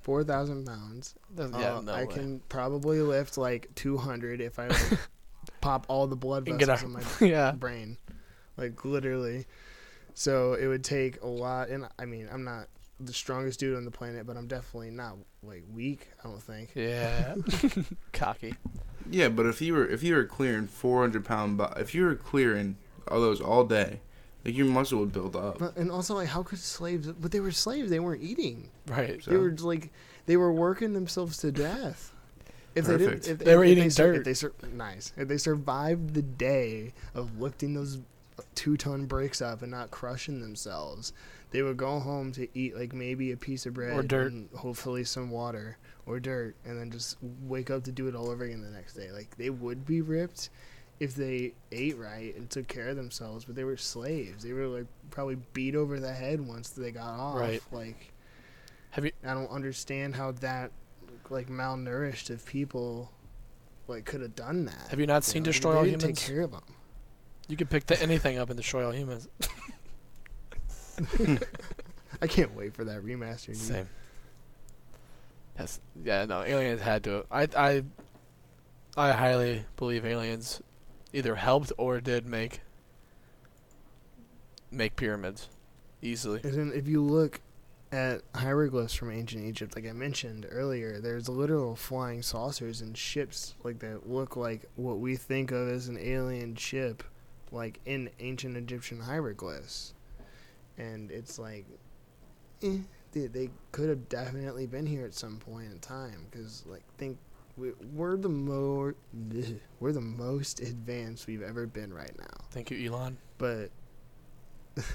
[0.00, 2.12] 4000 pounds There's- Uh, no i way.
[2.12, 4.98] can probably lift like 200 if i like,
[5.60, 7.02] pop all the blood And get vessels out.
[7.20, 7.52] in my yeah.
[7.52, 7.96] brain,
[8.56, 9.46] like literally.
[10.14, 12.66] So it would take a lot, and I mean, I'm not
[12.98, 16.08] the strongest dude on the planet, but I'm definitely not like weak.
[16.22, 16.72] I don't think.
[16.74, 17.36] Yeah.
[18.12, 18.54] Cocky.
[19.10, 22.16] Yeah, but if you were if you were clearing 400 pound, bo- if you were
[22.16, 22.76] clearing
[23.08, 24.00] all those all day,
[24.44, 25.58] like your muscle would build up.
[25.58, 27.06] But, and also, like, how could slaves?
[27.08, 27.90] But they were slaves.
[27.90, 28.70] They weren't eating.
[28.86, 29.22] Right.
[29.22, 29.90] So- They were like,
[30.26, 32.12] they were working themselves to death.
[32.74, 33.24] If they Perfect.
[33.24, 34.18] didn't, if, They were if eating sur- dirt.
[34.18, 35.12] If they sur- nice.
[35.16, 37.98] If they survived the day of lifting those
[38.54, 41.12] two ton bricks up and not crushing themselves,
[41.50, 44.30] they would go home to eat like maybe a piece of bread or dirt.
[44.32, 48.30] and hopefully some water or dirt, and then just wake up to do it all
[48.30, 49.10] over again the next day.
[49.10, 50.48] Like they would be ripped
[51.00, 54.44] if they ate right and took care of themselves, but they were slaves.
[54.44, 57.38] They were like probably beat over the head once they got off.
[57.38, 57.62] Right.
[57.72, 58.12] Like
[58.90, 59.12] Have you?
[59.24, 60.70] I don't understand how that
[61.30, 63.10] like malnourished of people
[63.88, 64.88] like could have done that.
[64.90, 65.46] Have you not you seen know?
[65.46, 66.04] Destroy All Humans?
[66.04, 66.62] Take care of them.
[67.48, 69.26] You can pick the, anything up and destroy all humans.
[72.22, 73.56] I can't wait for that remaster.
[73.56, 73.88] Same.
[75.58, 75.80] Yes.
[76.04, 76.26] Yeah.
[76.26, 76.42] No.
[76.42, 77.24] Aliens had to.
[77.28, 77.48] I.
[77.56, 77.82] I.
[78.96, 80.62] I highly believe aliens
[81.12, 82.60] either helped or did make
[84.70, 85.48] make pyramids
[86.02, 86.40] easily.
[86.44, 87.40] And then if you look
[87.92, 93.54] at hieroglyphs from ancient Egypt, like I mentioned earlier, there's literal flying saucers and ships
[93.64, 97.02] like that look like what we think of as an alien ship,
[97.50, 99.94] like in ancient Egyptian hieroglyphs.
[100.78, 101.66] And it's like,
[102.62, 102.78] eh,
[103.12, 107.18] they, they could have definitely been here at some point in time because, like, think
[107.60, 108.94] we, we're the more
[109.80, 112.44] we're the most advanced we've ever been right now.
[112.50, 113.18] Thank you, Elon.
[113.38, 113.70] but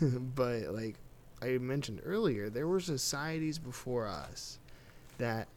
[0.36, 0.96] but like
[1.42, 4.60] I mentioned earlier, there were societies before us
[5.18, 5.48] that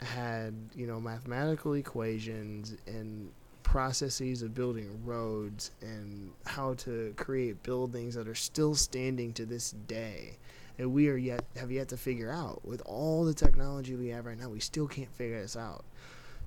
[0.00, 3.30] had you know mathematical equations and
[3.62, 9.72] processes of building roads and how to create buildings that are still standing to this
[9.88, 10.36] day
[10.78, 12.64] and we are yet have yet to figure out.
[12.64, 15.84] With all the technology we have right now we still can't figure this out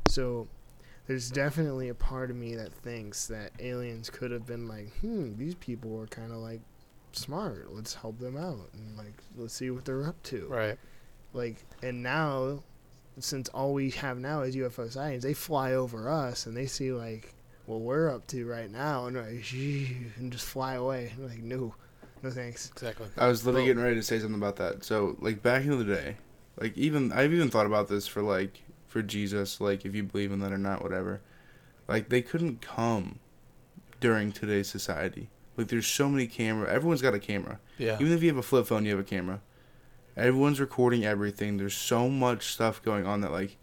[0.09, 0.47] so
[1.07, 5.35] there's definitely a part of me that thinks that aliens could have been like, hmm,
[5.37, 6.61] these people are kind of like
[7.13, 7.73] smart.
[7.73, 10.47] Let's help them out and like let's see what they're up to.
[10.47, 10.77] Right.
[11.33, 12.63] Like, and now,
[13.19, 16.91] since all we have now is UFO sightings, they fly over us and they see
[16.91, 17.33] like
[17.65, 19.45] what we're up to right now, and like,
[20.17, 21.11] and just fly away.
[21.15, 21.75] I'm like, no,
[22.23, 22.69] no thanks.
[22.71, 23.07] Exactly.
[23.17, 24.83] I was literally Well- getting ready to say something about that.
[24.83, 26.17] So, like back in the day,
[26.59, 30.31] like even I've even thought about this for like for Jesus, like if you believe
[30.31, 31.21] in that or not, whatever.
[31.87, 33.19] Like they couldn't come
[34.01, 35.29] during today's society.
[35.55, 36.69] Like there's so many camera.
[36.69, 37.59] Everyone's got a camera.
[37.77, 37.97] Yeah.
[37.99, 39.41] Even if you have a flip phone, you have a camera.
[40.17, 41.57] Everyone's recording everything.
[41.57, 43.57] There's so much stuff going on that like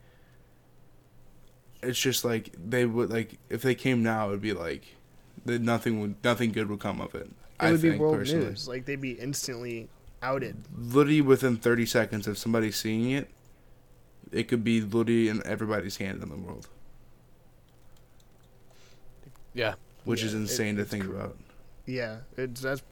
[1.82, 4.96] it's just like they would like if they came now, it'd be like
[5.44, 7.26] that nothing would nothing good would come of it.
[7.26, 8.68] It I would think be world personally news.
[8.68, 9.88] Like they'd be instantly
[10.22, 10.56] outed.
[10.76, 13.30] literally within 30 seconds of somebody seeing it,
[14.32, 16.68] it could be literally in everybody's hand in the world,
[19.54, 19.74] Yeah.
[20.04, 21.36] which Yeah, is it- insane to think cr- about.
[21.86, 22.82] Yeah, it's that's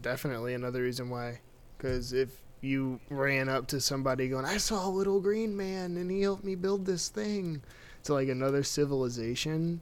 [0.00, 1.40] definitely another reason why.
[1.76, 6.10] Because if you ran up to somebody going, "I saw a little green man and
[6.10, 7.62] he helped me build this thing,"
[8.04, 9.80] to like another civilization,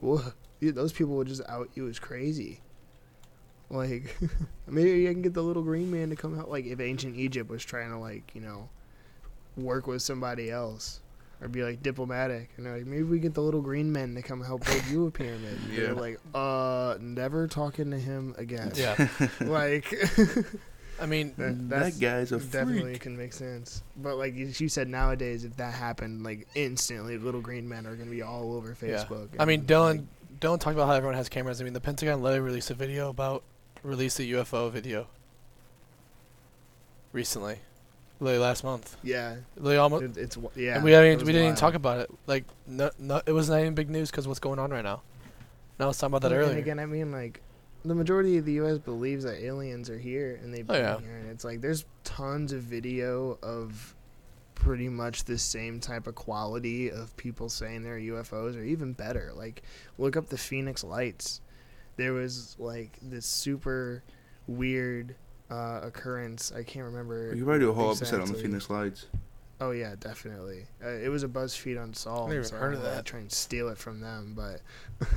[0.00, 2.60] whoa, those people would just out you as crazy.
[3.68, 4.16] Like,
[4.68, 6.48] maybe I can get the little green man to come out.
[6.48, 8.68] Like, if ancient Egypt was trying to like, you know,
[9.56, 11.00] work with somebody else.
[11.42, 14.22] Or be like diplomatic, and they're like, maybe we get the little green men to
[14.22, 15.58] come help build you a pyramid.
[15.70, 15.80] Yeah.
[15.80, 18.72] They're like, uh, never talking to him again.
[18.74, 19.08] Yeah.
[19.42, 19.94] like
[20.98, 23.00] I mean, That, that guy's a definitely freak.
[23.02, 23.82] can make sense.
[23.98, 27.96] But like you you said, nowadays, if that happened, like instantly, little green men are
[27.96, 29.04] gonna be all over facebook Yeah.
[29.04, 29.28] Facebook.
[29.38, 31.60] I mean, and, Dylan, like, Dylan talked about how everyone has cameras.
[31.60, 33.42] I mean, the Pentagon literally released a video about
[33.82, 35.06] released a UFO video
[37.12, 37.58] recently,
[38.20, 38.96] literally last month.
[39.02, 40.04] yeah, Literally almost.
[40.04, 40.76] it, it's yeah.
[40.76, 42.10] and we haven't was we didn't even talk about it.
[42.26, 45.02] Like, no, no, it wasn't even big news because what's going on right now.
[45.78, 46.50] Now let's talk about that Well, earlier.
[46.52, 47.40] And again, I mean, like,
[47.84, 48.78] the majority of the U.S.
[48.78, 50.98] believes that aliens are here, and they've Oh, been yeah.
[51.00, 53.94] here, and it's like there's tons of video of
[54.54, 59.32] pretty much the same type of quality of people saying they're UFOs, or even better.
[59.36, 59.62] Like,
[59.98, 61.40] look up the Phoenix Lights.
[61.96, 64.02] There was like this super
[64.46, 65.14] weird
[65.50, 66.52] uh, occurrence.
[66.56, 67.28] I can't remember.
[67.30, 68.34] You could probably do a whole episode on the.
[68.34, 69.06] Phoenix Lights.
[69.60, 70.66] Oh yeah, definitely.
[70.84, 72.28] Uh, it was a BuzzFeed unsolved.
[72.30, 73.04] Never even so heard I of don't wanna that.
[73.06, 74.60] Try and steal it from them, but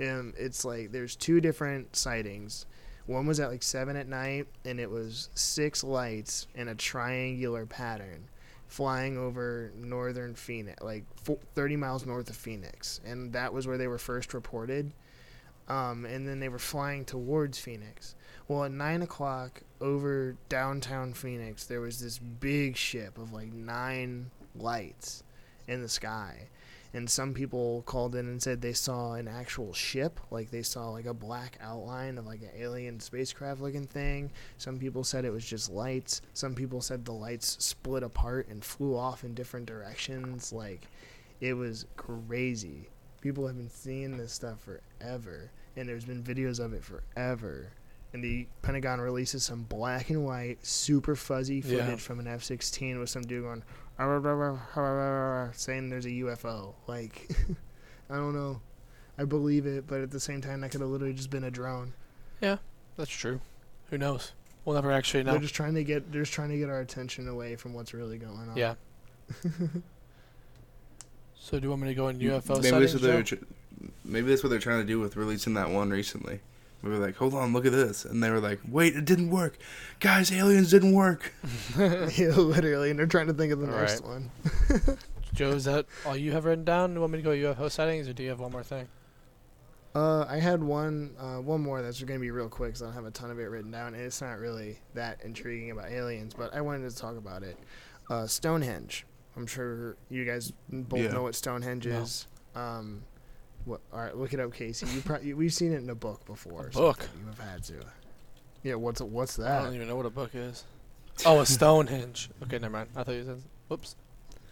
[0.00, 2.66] um, it's like there's two different sightings.
[3.06, 7.66] One was at like seven at night, and it was six lights in a triangular
[7.66, 8.28] pattern,
[8.68, 13.78] flying over northern Phoenix, like fo- 30 miles north of Phoenix, and that was where
[13.78, 14.92] they were first reported.
[15.68, 18.14] Um, and then they were flying towards Phoenix.
[18.52, 24.30] Well, at nine o'clock over downtown Phoenix, there was this big ship of like nine
[24.54, 25.22] lights
[25.66, 26.50] in the sky.
[26.92, 30.90] And some people called in and said they saw an actual ship, like they saw
[30.90, 34.30] like a black outline of like an alien spacecraft looking thing.
[34.58, 36.20] Some people said it was just lights.
[36.34, 40.52] Some people said the lights split apart and flew off in different directions.
[40.52, 40.88] Like
[41.40, 42.90] it was crazy.
[43.22, 47.72] People have been seeing this stuff forever, and there's been videos of it forever
[48.12, 51.96] and the Pentagon releases some black and white, super fuzzy footage Yeah.
[51.96, 53.62] from an F-16 with some dude going,
[53.98, 56.74] "Ah, rah, rah, rah, rah, rah, rah," saying there's a UFO.
[56.86, 57.28] Like,
[58.10, 58.60] I don't know.
[59.18, 61.50] I believe it, but at the same time, that could have literally just been a
[61.50, 61.92] drone.
[62.40, 62.58] Yeah,
[62.96, 63.40] that's true.
[63.90, 64.32] Who knows?
[64.64, 65.32] We'll never actually know.
[65.32, 67.92] They're just trying to get, they're just trying to get our attention away from what's
[67.92, 68.56] really going on.
[68.56, 68.74] Yeah.
[71.34, 73.36] so do you want me to go in UFO maybe that's what they're Joe?
[73.36, 73.44] tr-
[74.04, 76.40] maybe that's what they're trying to do with releasing that one recently.
[76.82, 79.30] We were like, hold on, look at this, and they were like, wait, it didn't
[79.30, 79.56] work,
[80.00, 81.32] guys, aliens didn't work.
[81.78, 84.08] yeah, literally, and they're trying to think of the All next right.
[84.08, 84.30] one.
[85.32, 86.90] Joe, is that all you have written down?
[86.90, 88.88] Do you want me to go UFO settings, or do you have one more thing?
[89.94, 92.86] Uh, I had one, uh, one more that's going to be real quick, because I
[92.86, 95.90] don't have a ton of it written down, and it's not really that intriguing about
[95.90, 97.56] aliens, but I wanted to talk about it.
[98.10, 99.06] Uh, Stonehenge.
[99.36, 101.12] I'm sure you guys both Yeah.
[101.12, 102.00] know what Stonehenge No.
[102.00, 102.26] is.
[102.54, 103.02] Um,
[103.64, 103.80] what?
[103.92, 104.86] All right, look it up, Casey.
[104.86, 106.66] You probably we've seen it in a book before.
[106.66, 107.08] or book?
[107.20, 107.74] You have had to.
[108.62, 108.74] Yeah.
[108.76, 109.60] What's what's that?
[109.60, 110.64] I don't even know what a book is.
[111.26, 112.30] Oh, a Stonehenge.
[112.42, 112.88] Okay, never mind.
[112.96, 113.42] I thought you said.
[113.68, 113.96] Whoops.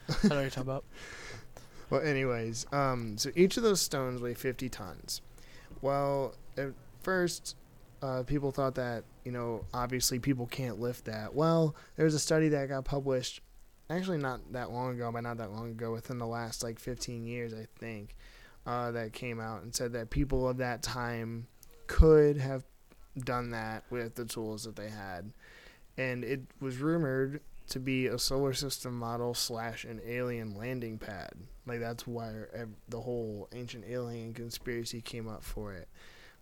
[0.08, 0.84] I know what you're talking about.
[1.90, 5.20] Well, anyways, um, so each of those stones weigh 50 tons.
[5.82, 6.68] Well, at
[7.02, 7.56] first,
[8.00, 11.34] uh, people thought that, you know, obviously people can't lift that.
[11.34, 13.40] Well, there was a study that got published,
[13.90, 17.26] actually not that long ago, but not that long ago, within the last like 15
[17.26, 18.14] years, I think,
[18.66, 21.46] uh, that came out and said that people of that time
[21.86, 22.64] could have
[23.18, 25.32] done that with the tools that they had.
[25.96, 27.40] And it was rumored
[27.70, 31.32] to be a solar system model slash an alien landing pad.
[31.66, 32.32] Like that's why
[32.88, 35.88] the whole ancient alien conspiracy came up for it.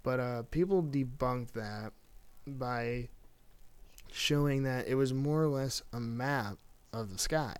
[0.02, 1.92] But uh, people debunked that
[2.46, 3.08] by
[4.10, 6.56] showing that it was more or less a map
[6.92, 7.54] of the sky.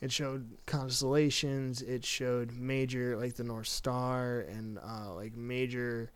[0.00, 1.82] It showed constellations.
[1.82, 6.10] It showed major, like the North Star, and uh, like major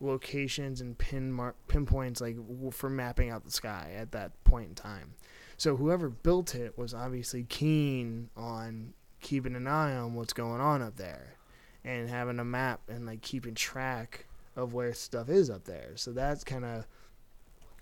[0.00, 2.36] locations and pin mar- pinpoints, like
[2.72, 5.14] for mapping out the sky at that point in time.
[5.56, 10.82] So whoever built it was obviously keen on keeping an eye on what's going on
[10.82, 11.36] up there
[11.84, 14.26] and having a map and like keeping track
[14.56, 15.92] of where stuff is up there.
[15.96, 16.86] So that's kind of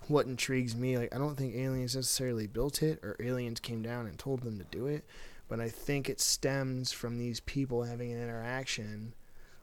[0.08, 0.98] what intrigues me.
[0.98, 4.58] Like I don't think aliens necessarily built it or aliens came down and told them
[4.58, 5.04] to do it,
[5.48, 9.14] but I think it stems from these people having an interaction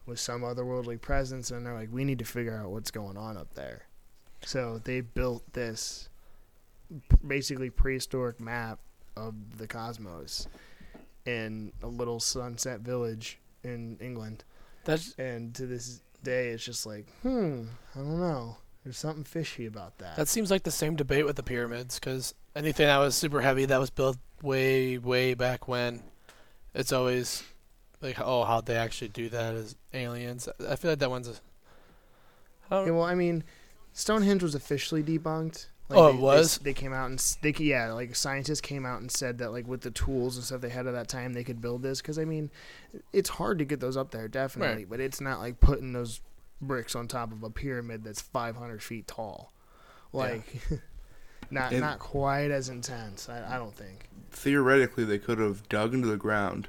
[0.06, 3.38] with some otherworldly presence and they're like we need to figure out what's going on
[3.38, 3.84] up there.
[4.46, 6.10] So they built this
[7.26, 8.80] basically prehistoric map
[9.16, 10.48] of the cosmos
[11.26, 14.44] in a little sunset village in England.
[14.86, 17.64] That's And to this day, it's just like, hmm,
[17.96, 18.58] I don't know.
[18.90, 20.16] There's something fishy about that.
[20.16, 23.66] that seems like the same debate with the pyramids, because anything that was super heavy
[23.66, 26.02] that was built way, way back when,
[26.74, 27.44] it's always
[28.02, 30.50] like, oh, how'd they actually do that as aliens?
[30.68, 31.34] I feel like that one's a.
[32.72, 33.44] I yeah, well, I mean,
[33.94, 35.68] Stonehenge was officially debunked.
[35.92, 36.58] Oh, it they, they- was?
[36.58, 39.82] They, came out and they yeah, like scientists came out and said that like with
[39.82, 42.02] the tools and stuff they had at that time, they could build this.
[42.02, 42.50] Because I mean,
[43.14, 46.22] it's hard to get those up there, definitely, but it's not like putting those
[46.62, 49.54] bricks on top of a pyramid that's 500 feet tall.
[50.14, 50.20] Yeah.
[50.20, 50.62] Like,
[51.52, 53.30] not And- not quite as intense.
[53.30, 54.08] I, I don't think.
[54.32, 56.68] Theoretically, they could have dug into the ground,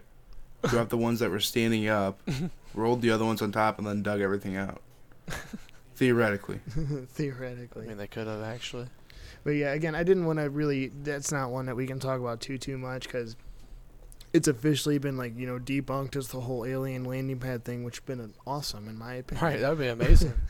[0.64, 2.20] dropped the ones that were standing up,
[2.74, 4.80] rolled the other ones on top, and then dug everything out.
[5.96, 6.60] Theoretically.
[7.12, 7.84] Theoretically.
[7.84, 8.86] I mean, they could have actually.
[9.44, 10.88] But yeah, again, I didn't want to really.
[10.88, 13.36] That's not one that we can talk about too too much because
[14.32, 17.96] it's officially been like you know debunked as the whole alien landing pad thing, which
[17.96, 19.44] has been awesome in my opinion.
[19.44, 20.34] Right, that would be amazing.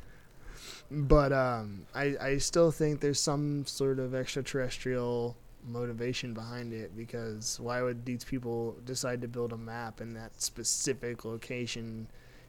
[0.93, 7.61] But um, I I still think there's some sort of extraterrestrial motivation behind it because
[7.61, 12.09] why would these people decide to build a map in that specific location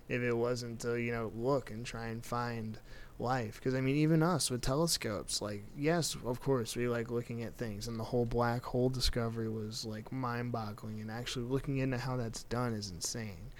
[0.10, 2.80] if it wasn't to you know look and try and find
[3.22, 7.44] life because i mean even us with telescopes like yes of course we like looking
[7.44, 11.98] at things and the whole black hole discovery was like mind-boggling and actually looking into
[11.98, 13.52] how that's done is insane.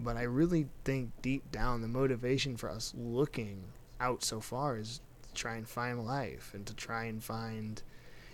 [0.00, 3.64] But i really think deep down the motivation for us looking
[4.00, 7.82] out so far is to try and find life and to try and find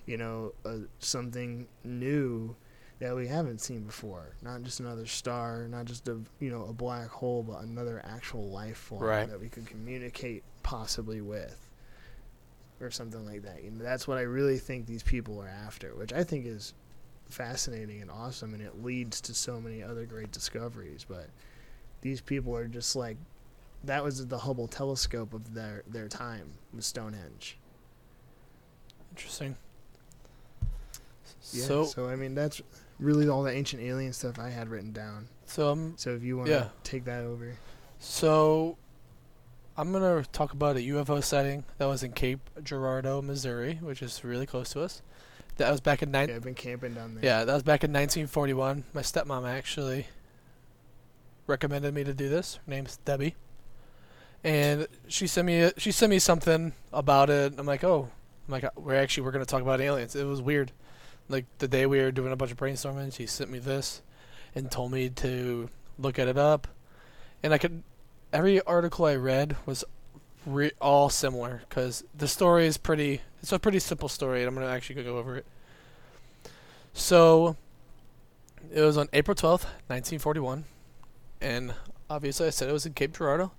[0.06, 2.56] you know uh, something new
[3.00, 6.72] that we haven't seen before not just another star not just a you know a
[6.72, 9.28] black hole but another actual life form Right.
[9.28, 11.66] that we could communicate possibly with
[12.80, 15.94] or something like that you know that's what i really think these people are after
[15.96, 16.72] which i think is
[17.28, 21.28] fascinating and awesome and it leads to so many other great discoveries but
[22.02, 23.16] these people are just like
[23.84, 27.56] that was the hubble telescope of their their time with stonehenge
[29.12, 29.56] Interesting.
[31.52, 32.60] yeah So, so i mean that's
[33.00, 36.36] really all the ancient alien stuff i had written down so um, so if you
[36.36, 36.68] want to Yeah.
[36.84, 37.56] take that over
[37.98, 38.76] So,
[39.76, 44.22] I'm gonna talk about a UFO sighting that was in Cape Girardeau, Missouri, which is
[44.24, 45.02] really close to us.
[45.56, 46.28] That was back in nine.
[46.28, 48.84] yeah i've been camping down there Yeah, that was back in 1941.
[48.94, 50.06] My stepmom actually
[51.46, 52.56] recommended me to do this.
[52.56, 53.34] Her name's Debbie,
[54.44, 57.54] and she sent me a, she sent me something about it.
[57.58, 58.08] I'm like, oh,
[58.48, 60.14] I'm like, we're actually we're gonna talk about aliens.
[60.16, 60.72] It was weird.
[61.30, 64.02] Like the day we were doing a bunch of brainstorming, she sent me this,
[64.54, 66.68] and told me to look at it up,
[67.42, 67.82] and I could.
[68.32, 69.84] Every article I read was
[70.44, 73.22] re- all similar because the story is pretty.
[73.42, 75.46] It's a pretty simple story, and I'm gonna actually go over it.
[76.92, 77.56] So,
[78.72, 80.64] it was on April 12th, 1941,
[81.40, 81.74] and
[82.08, 83.52] obviously I said it was in Cape Girardeau.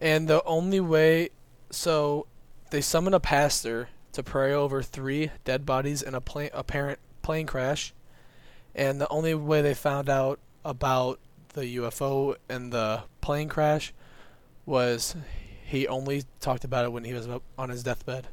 [0.00, 1.28] And the only way,
[1.70, 2.26] so
[2.70, 7.46] they summoned a pastor to pray over three dead bodies in a plane, apparent plane
[7.46, 7.92] crash,
[8.74, 11.18] and the only way they found out about
[11.54, 13.92] the UFO and the plane crash
[14.66, 15.16] was
[15.64, 17.28] he only talked about it when he was
[17.58, 18.28] on his deathbed.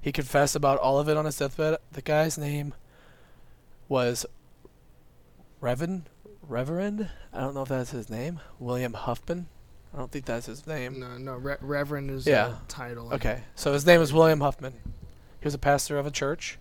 [0.00, 1.78] He confessed about all of it on his deathbed.
[1.92, 2.74] The guy's name
[3.88, 4.26] was
[5.60, 6.08] Reverend
[6.46, 7.08] Reverend.
[7.32, 8.40] I don't know if that's his name.
[8.58, 9.46] William Huffman.
[9.94, 10.98] I don't think that's his name.
[11.00, 12.48] no no Re- reverend is Yeah.
[12.48, 14.72] the title Okay, so his name is William Huffman.
[15.40, 16.58] He was a pastor of a church,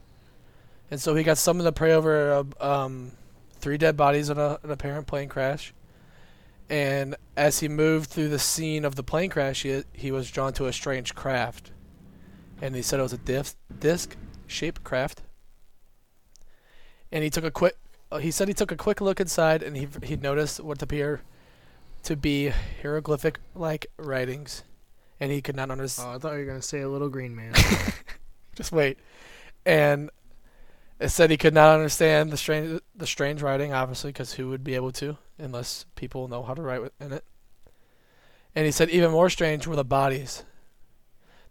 [0.90, 3.12] and so he got summoned to pray over uh, um,
[3.60, 5.74] three dead bodies in a, an apparent plane crash.
[6.70, 10.54] And as he moved through the scene of the plane crash, he, he was drawn
[10.54, 11.72] to a strange craft,
[12.62, 14.16] and he said it was a disc disc
[14.48, 15.22] shaped craft.
[17.12, 17.78] And he took a quick.
[18.12, 21.22] Uh, he said he took a quick look inside, and he he noticed what appeared
[22.04, 24.64] to be hieroglyphic like writings,
[25.20, 26.10] and he could not understand.
[26.10, 27.54] oh i thought you were gonna say a little green man
[28.56, 28.98] just wait.
[29.66, 30.10] And
[31.00, 34.64] it said he could not understand the strange the strange writing, obviously, because who would
[34.64, 37.24] be able to unless people know how to write in it.
[38.56, 40.44] And he said even more strange were the bodies.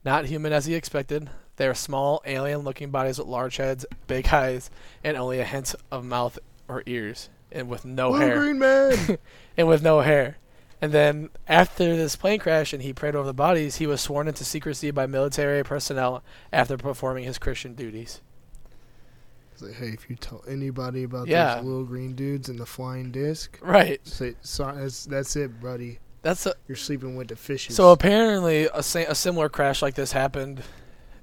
[0.04, 1.30] Not human as he expected.
[1.56, 4.70] They are small, alien-looking bodies with large heads, big eyes,
[5.04, 6.38] and only a hint of mouth
[6.68, 9.18] or ears, and with no little hair green man
[9.60, 10.36] and with no hair.
[10.82, 14.26] And then after this plane crash and he prayed over the bodies, he was sworn
[14.28, 18.22] into secrecy by military personnel after performing his Christian duties.
[19.52, 21.56] It's like, hey, if you tell anybody about Yeah.
[21.56, 24.00] those little green dudes and the flying disc, Right.
[24.06, 25.98] say, so, that's, that's it, buddy.
[26.22, 27.76] That's a, You're sleeping with the fishes.
[27.76, 30.62] so apparently a, sa- a similar crash like this happened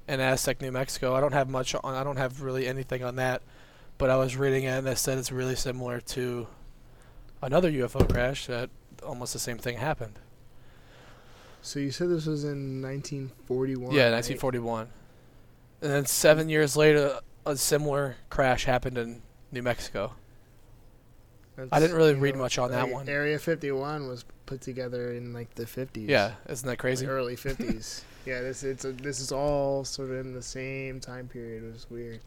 [0.08, 1.14] in Aztec, New Mexico.
[1.14, 3.42] I don't have much on I don't have really anything on that,
[3.98, 6.46] but I was reading it and it said it's really similar to
[7.42, 8.70] another UFO crash that
[9.02, 10.18] almost the same thing happened.
[11.62, 13.94] so you said this was in 1941.
[13.94, 14.12] yeah, right?
[14.14, 14.88] 1941.
[15.80, 19.22] And then 7 years later a similar crash happened in
[19.52, 20.12] New Mexico.
[21.56, 23.08] That's, I didn't really read know, much on that one.
[23.08, 26.08] Area 51 was put together in like the 50s.
[26.08, 27.06] Yeah, isn't that like, crazy?
[27.06, 28.02] early 50s.
[28.26, 31.64] yeah, this it's a, this is all sort of in the same time period.
[31.64, 32.20] It was weird.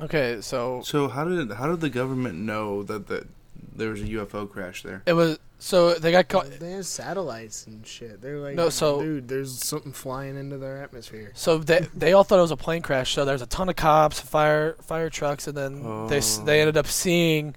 [0.00, 3.26] Okay, so So how did how did the government know that the
[3.74, 5.02] there was a UFO crash there.
[5.06, 6.50] It was so they got caught.
[6.58, 8.20] They have satellites and shit.
[8.20, 11.30] They're like, No, so- dude, there's something flying into their atmosphere.
[11.34, 13.14] So they they all thought it was a plane crash.
[13.14, 16.62] So there's a ton of cops, fire fire trucks, and then they they Oh.
[16.62, 17.54] ended up seeing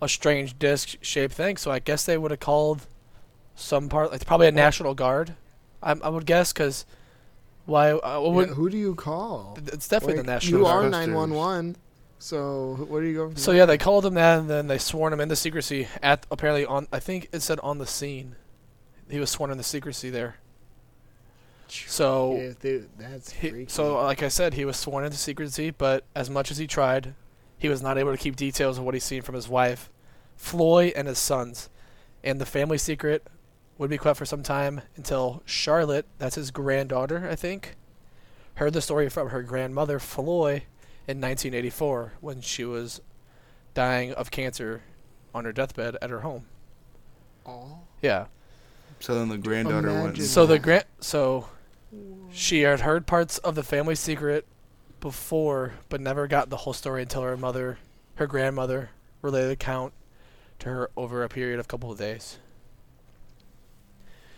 [0.00, 1.56] a strange disc shaped thing.
[1.56, 2.86] So I guess they would have called
[3.54, 5.34] some part, like probably a national guard.
[5.82, 6.86] I, I would guess because
[7.66, 7.90] why?
[7.92, 9.58] Uh, Yeah, would, who do you call?
[9.66, 10.84] it's definitely Like, the national Guard.
[10.86, 10.94] You guard.
[10.94, 11.76] are 911.
[12.18, 14.78] So what are you go from So yeah, they called him that, and then they
[14.78, 15.88] sworn him into secrecy.
[16.02, 18.36] At apparently on, I think it said on the scene,
[19.08, 20.36] he was sworn into secrecy there.
[21.68, 26.04] So Yeah, they, that's he, so like I said, he was sworn into secrecy, but
[26.14, 27.14] as much as he tried,
[27.58, 29.90] he was not able to keep details of what he's seen from his wife,
[30.36, 31.68] Floyd, and his sons.
[32.24, 33.26] And the family secret
[33.76, 37.76] would be kept for some time until Charlotte, that's his granddaughter, I think,
[38.54, 40.62] heard the story from her grandmother, Floyd,
[41.08, 43.00] in 1984 when she was
[43.74, 44.82] dying of cancer
[45.34, 46.44] on her deathbed at her home.
[47.46, 47.78] Aw.
[48.02, 48.26] Yeah.
[49.00, 50.04] So then the granddaughter went.
[50.06, 50.62] Imagine So the that.
[50.62, 51.48] grand so
[52.30, 54.44] she had heard parts of the family secret
[55.00, 57.78] before, but never got the whole story until her mother,
[58.16, 58.90] her grandmother,
[59.22, 59.92] relayed the account
[60.58, 62.38] to her over a period of a couple of days.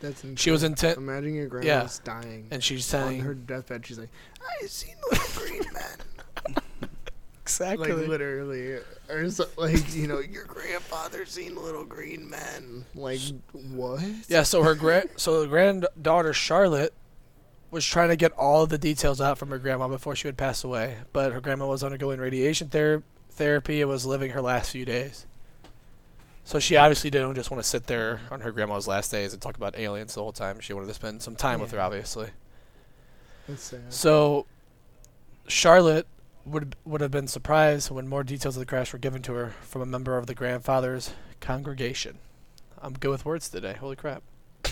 [0.00, 0.96] That's She was intense.
[0.96, 2.48] intent, Imagine your grandma's dying.
[2.50, 4.08] and she's saying on her deathbed, she's like,
[4.62, 5.98] "I've seen little green men."
[7.58, 7.92] Exactly.
[7.92, 8.78] like literally,
[9.08, 12.84] or so, like you know, your grandfather seen little green men.
[12.94, 13.20] Like
[13.52, 14.02] what?
[14.28, 14.42] yeah.
[14.42, 16.94] So her grand, so the granddaughter Charlotte
[17.70, 20.64] was trying to get all the details out from her grandma before she would pass
[20.64, 24.84] away, but her grandma was undergoing radiation ther- therapy and was living her last few
[24.84, 25.26] days.
[26.44, 29.40] So she obviously didn't just want to sit there on her grandma's last days and
[29.40, 30.58] talk about aliens the whole time.
[30.58, 32.30] She wanted to spend some time with her, obviously.
[33.46, 33.92] That's sad.
[33.92, 34.46] So
[35.46, 36.06] Charlotte
[36.50, 39.54] would would have been surprised when more details of the crash were given to her
[39.62, 42.18] from a member of the grandfather's congregation.
[42.82, 43.74] I'm good with words today.
[43.74, 44.22] Holy crap.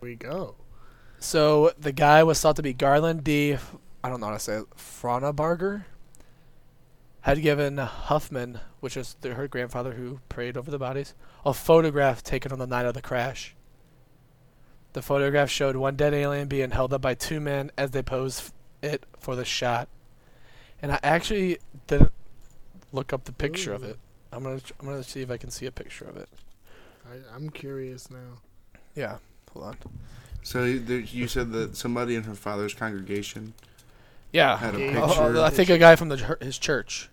[0.00, 0.56] we go.
[1.18, 3.56] So the guy was thought to be Garland D.
[4.02, 4.70] I don't know how to say it.
[4.70, 5.84] Fronabarger.
[7.22, 11.14] Had given Huffman, which is the, her grandfather who prayed over the bodies,
[11.44, 13.54] a photograph taken on the night of the crash.
[14.94, 18.52] The photograph showed one dead alien being held up by two men as they posed
[18.82, 19.88] it for the shot.
[20.82, 22.12] And I actually didn't
[22.92, 23.98] look up the picture of it.
[24.32, 26.28] I'm gonna I'm gonna see if I can see a picture of it.
[27.06, 28.38] I, I'm curious now.
[28.94, 29.18] Yeah,
[29.52, 29.76] hold on.
[30.42, 33.54] So you- there- you said that somebody in her father's congregation
[34.32, 35.22] Yeah, had a Oh, picture.
[35.22, 37.08] oh, oh I think a guy from the his church.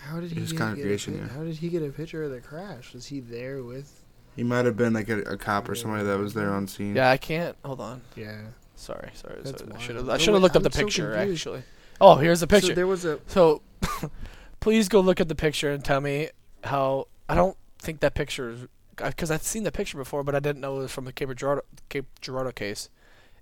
[0.00, 1.32] How did he His get, congregation, get a, yeah.
[1.32, 2.94] How did he get a picture of the crash?
[2.94, 4.00] Was he there with?
[4.36, 6.94] He might have been like a, a cop or somebody that was there on scene.
[6.94, 7.56] Yeah, I can't.
[7.64, 8.02] Hold on.
[8.14, 8.38] Yeah.
[8.76, 9.40] Sorry, sorry.
[9.44, 9.72] Sorry.
[9.74, 10.08] I should have.
[10.08, 11.40] I should have wait, looked up the I'm so picture confused.
[11.46, 11.62] actually.
[12.00, 12.74] Oh, here's the So picture.
[12.74, 13.18] there was a.
[13.26, 13.62] So,
[14.60, 16.30] please go look at the picture and tell me
[16.64, 17.08] how.
[17.28, 18.66] I don't think that picture is
[18.96, 21.34] because I've seen the picture before, but I didn't know it was from the Cape
[21.34, 22.88] Girardeau, Cape Girardeau case.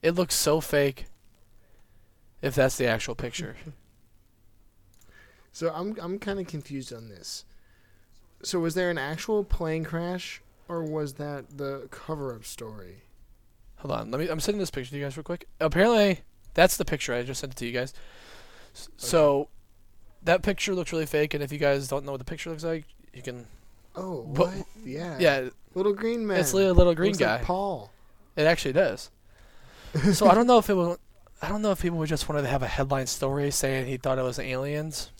[0.03, 1.07] It looks so fake.
[2.43, 3.57] If that's the actual picture,
[5.53, 7.45] So I'm I'm kind of confused on this.
[8.43, 13.03] So was there an actual plane crash, or was that the cover-up story?
[13.77, 14.11] hold on.
[14.11, 14.29] Let me.
[14.29, 15.47] I'm sending this picture to you guys real quick.
[15.61, 16.21] Apparently,
[16.55, 17.15] that's the picture.
[17.15, 17.93] I just sent it to you guys.
[18.97, 19.49] So,
[20.25, 22.65] that picture looks really fake, and if you guys don't know what the picture looks
[22.65, 23.47] like, you can.
[23.95, 24.67] Oh, But- what?
[24.85, 25.17] Yeah.
[25.19, 26.41] Yeah, Little green man.
[26.41, 27.37] it's a little green Looks guy.
[27.37, 27.91] like Paul.
[28.37, 29.11] It actually does.
[30.13, 30.99] so I don't know if it was.
[31.43, 33.97] I don't know if people would just wanted to have a headline story saying he
[33.97, 35.11] thought it was aliens.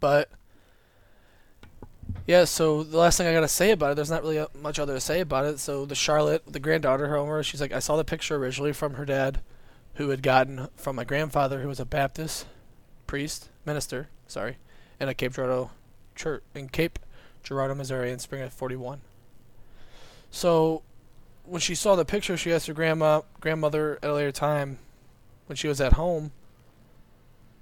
[0.00, 0.28] But
[2.26, 4.78] yeah, so the last thing I gotta say about it, there's not really uh, much
[4.78, 5.58] other to say about it.
[5.58, 9.04] So the Charlotte, the granddaughter, Homer, she's like, I saw the picture originally from her
[9.04, 9.40] dad,
[9.94, 12.46] who had gotten from my grandfather, who was a Baptist
[13.06, 14.56] priest minister, sorry,
[15.00, 15.70] in a Cape Girardeau
[16.14, 16.98] church in Cape
[17.42, 19.00] Girardeau, Missouri, in spring of '41.
[20.30, 20.82] So
[21.44, 24.78] when she saw the picture, she asked her grandma, grandmother at a later time,
[25.46, 26.32] when she was at home,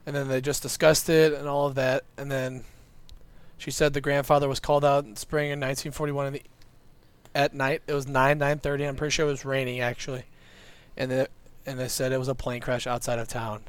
[0.07, 2.64] and then they just discussed it and all of that, and then
[3.59, 6.43] she said the grandfather was called out in spring in 1941 in the,
[7.35, 7.83] at night.
[7.87, 8.85] It was nine nine thirty.
[8.85, 10.24] I'm pretty sure it was raining actually,
[10.97, 11.26] and then
[11.67, 13.63] and they said it was a plane crash outside of town,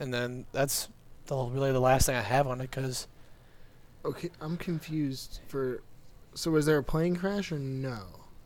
[0.00, 0.88] and then that's
[1.26, 3.06] the really the last thing I have on it because
[4.04, 5.40] Okay, I'm confused.
[5.48, 5.82] For
[6.34, 7.98] so was there a plane crash or no?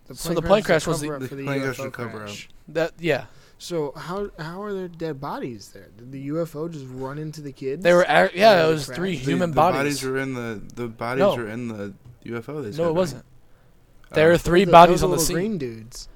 [0.06, 1.94] The So the plane is crash was the- The for the plane crash UFO was
[1.94, 2.16] cover-up.
[2.26, 2.48] crash.
[2.68, 3.26] that yeah
[3.58, 5.88] So how how are there dead bodies there?
[5.98, 7.82] Did the UFO just run into the kids?
[7.82, 8.96] they were ac- yeah Oh, it was crap.
[8.96, 10.02] three The- human the bodies.
[10.02, 11.36] were in the the bodies No.
[11.36, 11.94] were in the
[12.24, 12.62] UFO.
[12.62, 12.94] They said, no, it right?
[12.94, 13.24] wasn't.
[14.10, 14.14] Oh.
[14.14, 15.36] There were Those three are- bodies those on the little scene.
[15.36, 16.08] green dudes.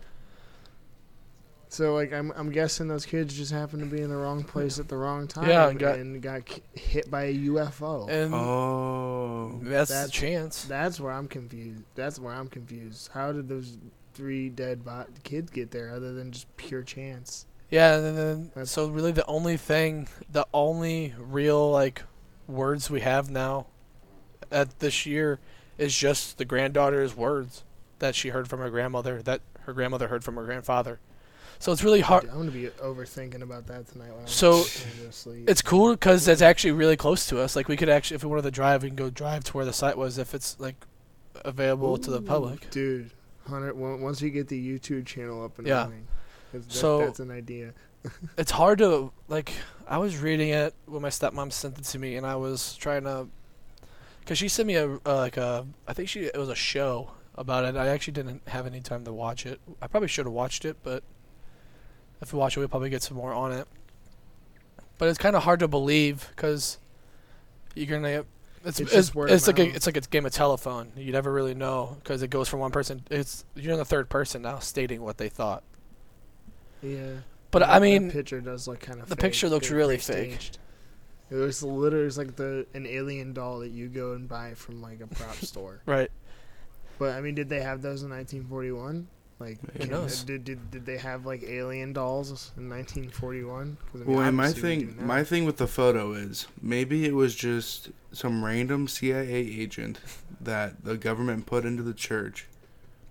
[1.75, 4.79] So like I'm I'm guessing those kids just happened to be in the wrong place
[4.79, 5.49] at the wrong time.
[5.49, 8.09] Yeah, and got- and got k- hit by a UFO.
[8.09, 9.59] And Oh.
[9.65, 10.65] that's, That's- the chance.
[10.67, 11.83] That's where I'm confused.
[11.97, 13.11] That's where I'm confused.
[13.13, 13.77] How did those
[14.15, 17.47] three dead bo- kids get there other than just pure chance?
[17.71, 22.05] Yeah, and then That's- so really the only thing, the only real like
[22.47, 23.67] words we have now
[24.53, 25.41] at this year
[25.77, 27.65] is just the granddaughter's words
[27.99, 31.01] that she heard from her grandmother that her grandmother heard from her grandfather.
[31.59, 32.25] So it's really hard.
[32.29, 34.11] I'm gonna be overthinking about that tonight.
[34.27, 34.65] So.
[35.47, 37.57] It's cool because it's actually really close to us.
[37.57, 39.65] Like we could actually, if we wanted to drive, we can go drive to where
[39.65, 40.77] the site was if it's like
[41.45, 42.71] available to the public.
[42.71, 43.11] dude.
[43.49, 43.75] Hundred.
[43.77, 45.83] Once you get the YouTube channel up and Yeah.
[45.85, 46.07] running,
[46.53, 47.73] 'cause that, So- that's an idea.
[48.37, 49.51] it's hard to like
[49.89, 53.03] i was reading it when my stepmom sent it to me and i was trying
[53.05, 53.27] to
[54.21, 57.13] because she sent me a uh, like a i think she it was a show
[57.35, 60.35] about it i actually didn't have any time to watch it i probably should have
[60.35, 61.03] watched it but
[62.27, 63.67] if we watch it we'll probably get some more on it
[64.99, 66.79] but it's kind of hard to believe because
[67.75, 68.25] you're gonna
[68.65, 71.55] it's It's it's, it's like a, it's like a game of telephone you never really
[71.55, 75.03] know because it goes from one person it's you're in the third person now stating
[75.03, 75.63] what they thought
[76.83, 77.19] Yeah.
[77.51, 79.09] but That- i mean picture does look kind of.
[79.09, 80.33] the picture looks really fake.
[80.41, 80.59] staged.
[81.31, 84.81] It was literally it's like the an alien doll that you go and buy from
[84.83, 85.81] like a prop store.
[85.87, 86.11] right
[86.99, 89.09] But I mean, did they have those in 1941?
[89.41, 90.23] Like, Who can- knows?
[90.23, 93.77] Did, did did they have like alien dolls in 1941?
[93.95, 97.35] I mean, Well, and my thing, my thing with the photo is maybe it was
[97.35, 99.99] just some random CIA agent
[100.41, 102.47] that the government put into the church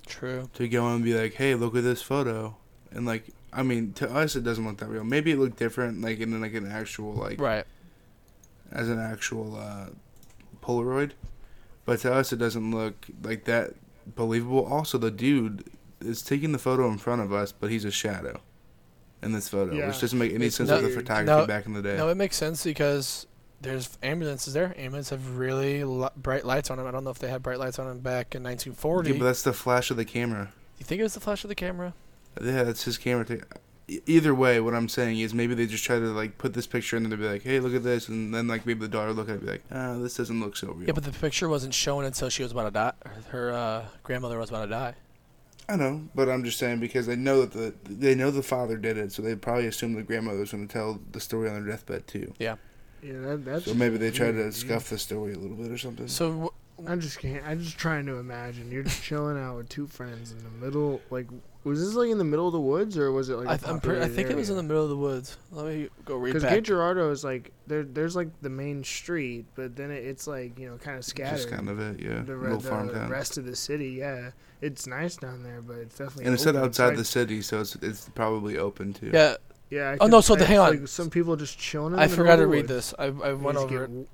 [0.05, 2.55] true to go and be like, "Hey, look at this photo,"
[2.91, 5.03] and like, I mean, to us it doesn't look that real.
[5.03, 7.65] Maybe it looked different, like in like an actual like right
[8.71, 9.87] as an actual uh,
[10.63, 11.11] Polaroid,
[11.85, 13.73] but to us it doesn't look like that
[14.15, 14.65] believable.
[14.65, 15.65] Also, the dude
[16.05, 18.41] is taking the photo in front of us, but he's a shadow
[19.21, 19.87] in this photo, Yeah.
[19.87, 21.97] which doesn't make any It's sense with the photography No- back in the day.
[21.97, 23.25] No, it makes sense because
[23.61, 24.73] there's ambulances there.
[24.77, 26.85] Ambulances have really li- bright lights on them.
[26.87, 29.11] I don't know if they had bright lights on them back in 1940.
[29.11, 30.51] Yeah, but that's the flash of the camera.
[30.79, 31.93] you think it was the flash of the camera?
[32.41, 33.25] Yeah, that's his camera.
[33.87, 36.65] E- Either way, what I'm saying is maybe they just try to like put this
[36.67, 39.13] picture in and be like, "Hey, look at this," and then like maybe the daughter
[39.13, 41.11] look at it and be like, "Ah, this doesn't look so real." Yeah, but the
[41.11, 42.93] picture wasn't shown until she was about to die.
[43.29, 44.95] Her uh, grandmother was about to die.
[45.69, 47.51] I know, but I'm just saying because they know that
[47.85, 50.67] the they know the father did it, so they probably assume the grandmother was going
[50.67, 52.33] to tell the story on their deathbed too.
[52.39, 52.55] yeah,
[53.01, 54.53] yeah, that, that's So maybe they tried to dude.
[54.53, 56.07] scuff the story a little bit or something.
[56.07, 56.53] So
[56.87, 57.45] I just can't.
[57.45, 58.71] I'm just trying to imagine.
[58.71, 60.99] You're just chilling out with two friends in the middle.
[61.09, 61.27] Like,
[61.63, 63.47] was this like in the middle of the woods or was it like?
[63.47, 64.97] I, a th- I'm pre- I populated think it was in the middle of the
[64.97, 65.37] woods.
[65.51, 66.51] Let me go read Because back.
[66.53, 67.83] Cape Girardeau is like there.
[67.83, 71.37] There's like the main street, but then it, it's like you know kind of scattered.
[71.37, 72.21] just kind of it, yeah.
[72.21, 73.09] the, little re- farm the town.
[73.09, 76.25] rest of the city, yeah, it's nice down there, but it's definitely.
[76.25, 76.67] and it's set open.
[76.67, 79.11] outside So the city, so it's it's probably open too.
[79.13, 79.35] yeah,
[79.69, 79.91] Yeah.
[79.91, 80.69] I Oh, no, could- so the- I- hang on.
[80.81, 81.93] Like some people just chilling.
[81.93, 82.91] In I the forgot to middle of the read woods.
[82.91, 82.93] this.
[82.99, 84.07] I, I went just over get it.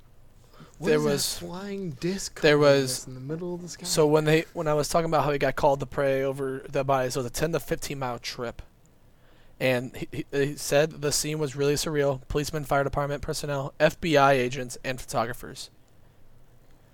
[0.80, 2.40] What There was- flying disc.
[2.42, 3.86] there was- in the middle of the sky.
[3.86, 6.64] So when they when I was talking about how he got called to pray over
[6.70, 8.62] the bodies, it was a 10 to 15 mile trip,
[9.60, 12.22] and he, he, he said the scene was really surreal.
[12.30, 15.70] Policemen, fire department personnel, FBI agents, and photographers.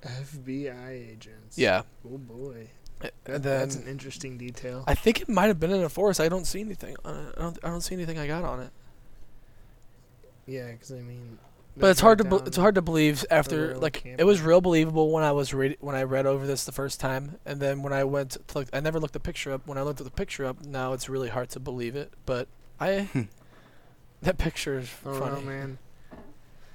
[0.04, 1.58] FBI agents.
[1.58, 2.68] Yeah, Oh boy.
[3.02, 4.84] That, then that's an interesting detail.
[4.88, 6.20] I think it might have been in a forest.
[6.20, 6.96] I don't see anything.
[7.06, 7.58] I don't.
[7.64, 8.72] I don't see anything I got on it.
[10.48, 11.38] yeah, because I mean.
[11.78, 14.16] But it's hard to be- it's hard to believe after like camping.
[14.20, 17.00] it was real believable when I was read when I read over this the first
[17.02, 19.68] time, and then when I went to look, I never looked the picture up.
[19.68, 22.14] When I looked at the picture up, now it's really hard to believe it.
[22.26, 22.48] But
[22.80, 23.24] I hmm.
[24.22, 25.36] that picture is I don't funny.
[25.36, 25.78] know, man.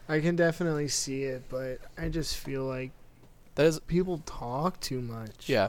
[0.08, 2.90] I can definitely see it, but I just feel like
[3.54, 5.48] That is people talk too much.
[5.48, 5.68] yeah.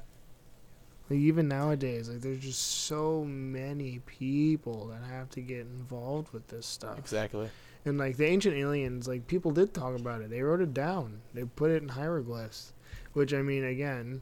[1.09, 6.47] Like even nowadays, like there's just so many people that have to get involved with
[6.47, 6.97] this stuff.
[6.97, 7.49] Exactly.
[7.85, 10.29] And like the ancient aliens, like people did talk about it.
[10.29, 11.21] They wrote it down.
[11.33, 12.73] They put it in hieroglyphs,
[13.13, 14.21] which I mean, again,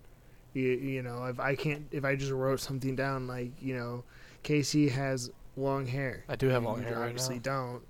[0.54, 4.04] you, you know, if I can't, if I just wrote something down, like you know,
[4.44, 6.24] Casey has long hair.
[6.30, 7.42] I do have You long hair right Obviously, now.
[7.42, 7.82] don't.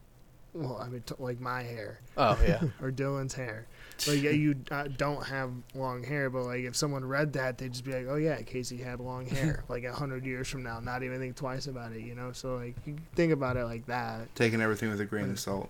[0.56, 2.64] Well, I mean, t- like my hair Oh yeah.
[2.82, 3.68] or Dylan's hair.
[4.08, 7.72] Like yeah, you uh, don't have long hair, but like if someone read that, they'd
[7.72, 10.80] just be like, "Oh yeah, Casey had long hair." like a hundred years from now,
[10.80, 12.32] not even think twice about it, you know.
[12.32, 14.34] So like, you think about it like that.
[14.36, 15.70] Taking everything with a grain of salt.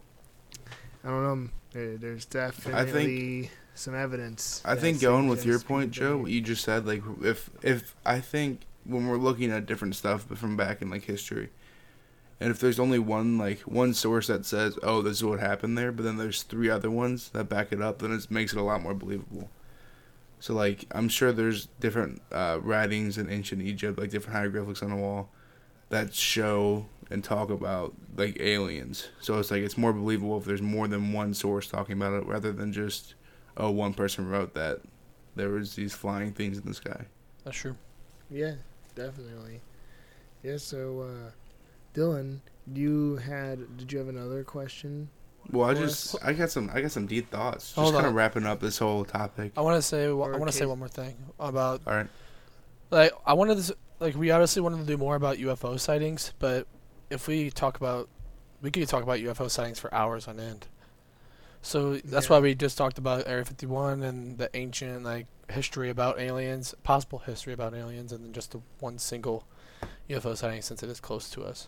[1.04, 1.50] I don't know.
[1.72, 4.62] There- There's definitely some evidence.
[4.66, 8.20] I think going with your point, Joe, what you just said, like if if I
[8.20, 11.50] think when we're looking at different stuff but from back in like history,
[12.40, 15.78] and if there's only one like one source that says, "Oh, this is what happened
[15.78, 18.60] there," but then there's three other ones that back it up, then it makes it
[18.60, 19.50] a lot more believable.
[20.40, 24.90] So like I'm sure there's different uh, writings in ancient Egypt, like different hieroglyphics on
[24.90, 25.30] the wall,
[25.90, 29.10] that show and talk about like aliens.
[29.20, 32.26] So it's like it's more believable if there's more than one source talking about it
[32.26, 33.16] rather than just
[33.58, 34.80] oh one person wrote that
[35.36, 37.06] there was these flying things in the sky.
[37.44, 37.76] That's true.
[38.30, 38.56] Yeah,
[38.96, 39.62] definitely.
[40.44, 40.58] Yeah.
[40.58, 41.32] So, uh,
[41.94, 42.40] Dylan,
[42.74, 45.10] you had did you have another question?
[45.52, 47.66] Well, I Or- just I got some I got some deep thoughts.
[47.66, 48.10] Just Hold kind on.
[48.10, 49.52] of wrapping up this whole topic.
[49.58, 50.06] I want to say.
[50.06, 52.08] I want to say one more thing about All right.
[52.92, 56.34] like I wanted to s- like we obviously wanted to do more about UFO sightings,
[56.40, 56.68] but
[57.10, 58.08] if we talk about
[58.62, 60.68] we could talk about UFO sightings for hours on end.
[61.62, 62.36] So that's Yeah.
[62.36, 67.20] why we just talked about Area 51 and the ancient like history about aliens, possible
[67.20, 69.46] history about aliens, and then just the one single
[70.10, 71.68] UFO sighting since it is close to us.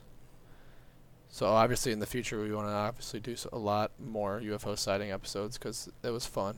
[1.32, 5.12] So obviously in the future we want to obviously do a lot more UFO sighting
[5.12, 6.58] episodes because it was fun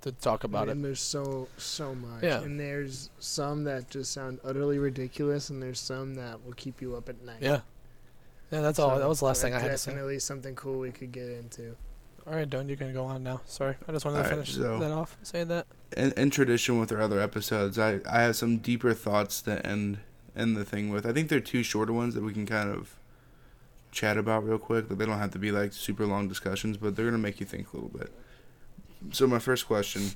[0.00, 0.72] to talk about and it.
[0.72, 2.22] And there's so so much.
[2.22, 2.40] Yeah.
[2.42, 6.96] And there's some that just sound utterly ridiculous, and there's some that will keep you
[6.96, 7.38] up at night.
[7.40, 7.60] Yeah.
[8.50, 8.98] Yeah, that's all.
[8.98, 9.90] That was the last thing I had to say.
[9.90, 11.76] Definitely something cool we could get into.
[12.26, 13.40] All right, Don, you can go on now.
[13.46, 15.66] Sorry, I just wanted to All right, finish so- that off saying that.
[15.96, 19.98] in, in tradition with our other episodes, I, I have some deeper thoughts to end
[20.36, 21.06] end the thing with.
[21.06, 22.97] I think they're two shorter ones that we can kind of
[23.90, 24.88] chat about real quick.
[24.88, 27.46] That they don't have to be like super long discussions, but they're gonna make you
[27.46, 28.12] think a little bit.
[29.12, 30.10] So my first question: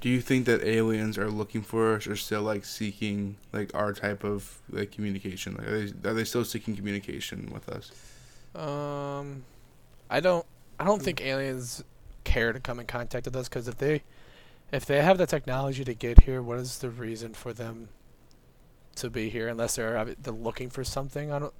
[0.00, 3.92] Do you think that aliens are looking for us, or still like seeking like our
[3.92, 5.54] type of like communication?
[5.54, 7.90] Like, are they are they still seeking communication with us?
[8.54, 9.44] Um,
[10.08, 10.44] I don't.
[10.78, 11.84] I don't think aliens
[12.24, 14.02] care to come in contact with us because if they,
[14.72, 17.90] if they have the technology to get here, what is the reason for them
[18.96, 19.48] to be here?
[19.48, 21.32] Unless they're they're looking for something.
[21.32, 21.54] I don't.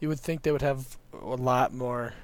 [0.00, 2.14] You would think they would have a lot more.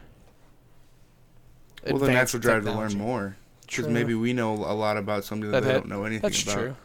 [1.85, 2.95] Well, the advanced natural drive technology.
[2.95, 5.81] to learn more, because maybe we know a lot about something that, That- they that-
[5.81, 6.55] don't know anything That's about.
[6.55, 6.77] true.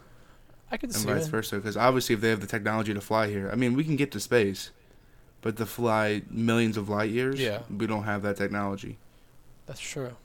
[0.72, 1.30] I can and see vice it.
[1.32, 1.56] versa.
[1.58, 4.12] Because obviously, if they have the technology to fly here, I mean, we can get
[4.12, 4.70] to space,
[5.42, 7.64] but to fly millions of light years, Yeah.
[7.76, 8.98] we don't have that technology.
[9.66, 10.16] That's true.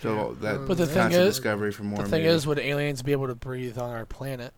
[0.00, 0.52] So Yeah.
[0.58, 2.02] that But the thing is- discovery for more.
[2.04, 2.34] the thing maybe.
[2.34, 4.52] is, would aliens be able to breathe on our planet?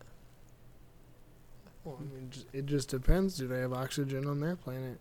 [1.89, 3.37] Well, I mean, it just depends.
[3.37, 4.99] Do they have oxygen on their planet,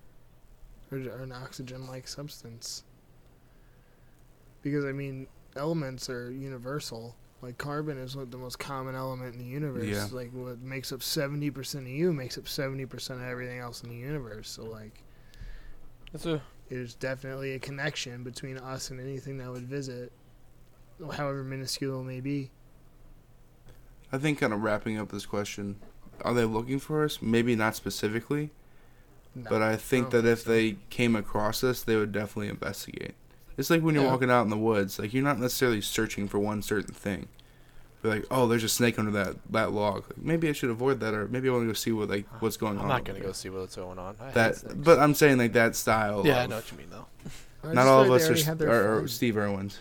[0.90, 2.84] or, or an oxygen-like substance?
[4.62, 7.14] Because I mean, elements are universal.
[7.42, 9.84] Like carbon is what the most common element in the universe.
[9.84, 10.08] Yeah.
[10.10, 13.82] Like what makes up seventy percent of you makes up seventy percent of everything else
[13.82, 14.48] in the universe.
[14.48, 15.02] So like,
[16.12, 20.10] That's a there's definitely a connection between us and anything that would visit,
[21.12, 22.50] however minuscule it may be.
[24.10, 25.76] I think, kind of wrapping up this question,
[26.24, 27.20] are they looking for us?
[27.22, 28.50] Maybe not specifically,
[29.34, 30.50] No, but I think don't that if so.
[30.50, 33.14] they came across us, they would definitely investigate.
[33.56, 34.10] It's like when you're Yeah.
[34.12, 37.28] walking out in the woods, like you're not necessarily searching for one certain thing.
[38.02, 40.04] Be like, oh, there's a snake under that that log.
[40.08, 42.26] Like, maybe I should avoid that, or maybe I want to go see what like
[42.40, 42.84] what's going on.
[42.84, 43.26] I'm not gonna there.
[43.28, 44.14] go see what's going on.
[44.20, 44.62] I that.
[44.84, 46.22] But I'm saying like that style.
[46.24, 47.06] yeah, I know what you mean though.
[47.72, 49.08] Not all of us are, already had st- their are, are.
[49.08, 49.80] Steve Irwins.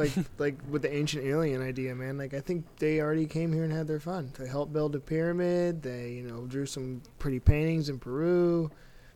[0.00, 2.18] Like like with the ancient alien idea, man.
[2.18, 4.32] Like I think they already came here and had their fun.
[4.38, 5.82] They helped build a pyramid.
[5.82, 8.70] They you know drew some pretty paintings in Peru.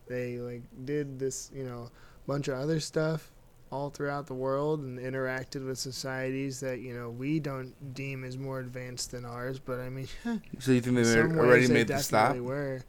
[0.07, 1.89] They like did this you know
[2.27, 3.31] bunch of other stuff
[3.71, 8.37] all throughout the world and interacted with societies that you know we don't deem as
[8.37, 9.59] more advanced than ours.
[9.59, 10.07] But I mean,
[10.59, 12.35] So you think they already made the stop?
[12.37, 12.81] were.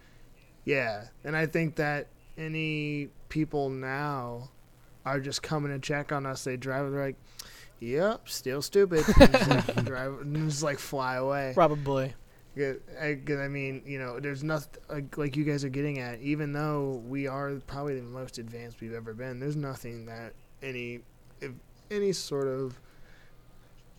[0.65, 4.51] Yeah, and I think that any people now
[5.05, 6.45] are just coming to check on us.
[6.45, 7.17] They drive, they're like,
[7.81, 11.53] "Yep, still stupid," and just, like, drive and just like fly away.
[11.55, 12.15] Probably.
[12.59, 16.21] I, I mean, you know, there's nothing like, like you guys are getting at.
[16.21, 21.01] Even though we are probably the most advanced we've ever been, there's nothing that any,
[21.43, 21.53] if
[21.91, 22.81] any sort of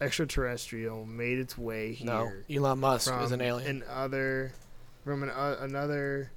[0.02, 3.84] extraterrestrial made its way here No, Elon Musk is an alien.
[3.84, 4.54] an other
[5.04, 6.32] from an, uh, another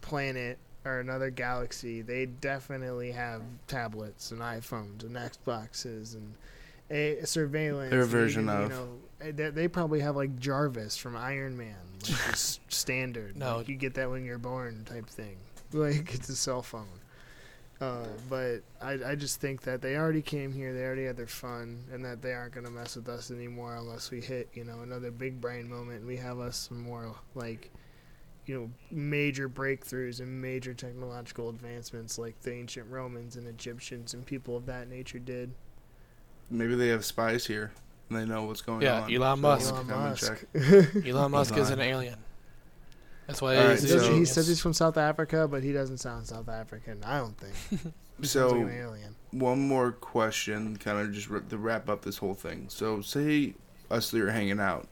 [0.00, 2.02] planet or another galaxy.
[2.02, 6.34] They definitely have tablets and iPhones and Xboxes and
[6.90, 7.90] a surveillance.
[7.90, 8.88] Their version even, of- You know,
[9.20, 13.36] eh, they, they probably have like Jarvis from Iron Man, like just standard.
[13.36, 13.58] No.
[13.58, 15.36] like you get that when you're born, type thing.
[15.72, 16.86] Like it's a cell phone.
[17.80, 21.26] Uh, but I, I just think that they already came here, they already had their
[21.26, 24.80] fun, and that they aren't gonna mess with us anymore unless we hit, you know,
[24.82, 25.98] another big brain moment.
[25.98, 27.72] And we have us some more like,
[28.46, 34.24] you know, major breakthroughs and major technological advancements like the ancient Romans and Egyptians and
[34.24, 35.50] people of that nature did.
[36.50, 37.72] Maybe they have spies here
[38.10, 39.12] and they know what's going Yeah, on.
[39.14, 39.72] Elon so Musk.
[39.74, 41.06] Elon can come and Musk.
[41.06, 42.18] Elon Musk is an alien.
[43.26, 44.32] That's why All he's right, He says- so- he genius.
[44.32, 47.02] says he's from South Africa, but he doesn't sound South African.
[47.04, 47.54] I don't think.
[48.20, 49.16] He sounds like So an alien.
[49.32, 52.66] one more question, kind of just r- to wrap up this whole thing.
[52.68, 53.54] So say
[53.90, 54.86] us three are hanging out,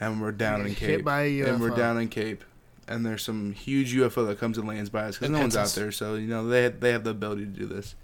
[0.00, 2.42] and we're down Get in hit Cape, by a and we're down in Cape,
[2.88, 5.68] and there's some huge UFO that comes and lands by us because no one's out
[5.70, 7.94] there, so you know they they have the ability to do this.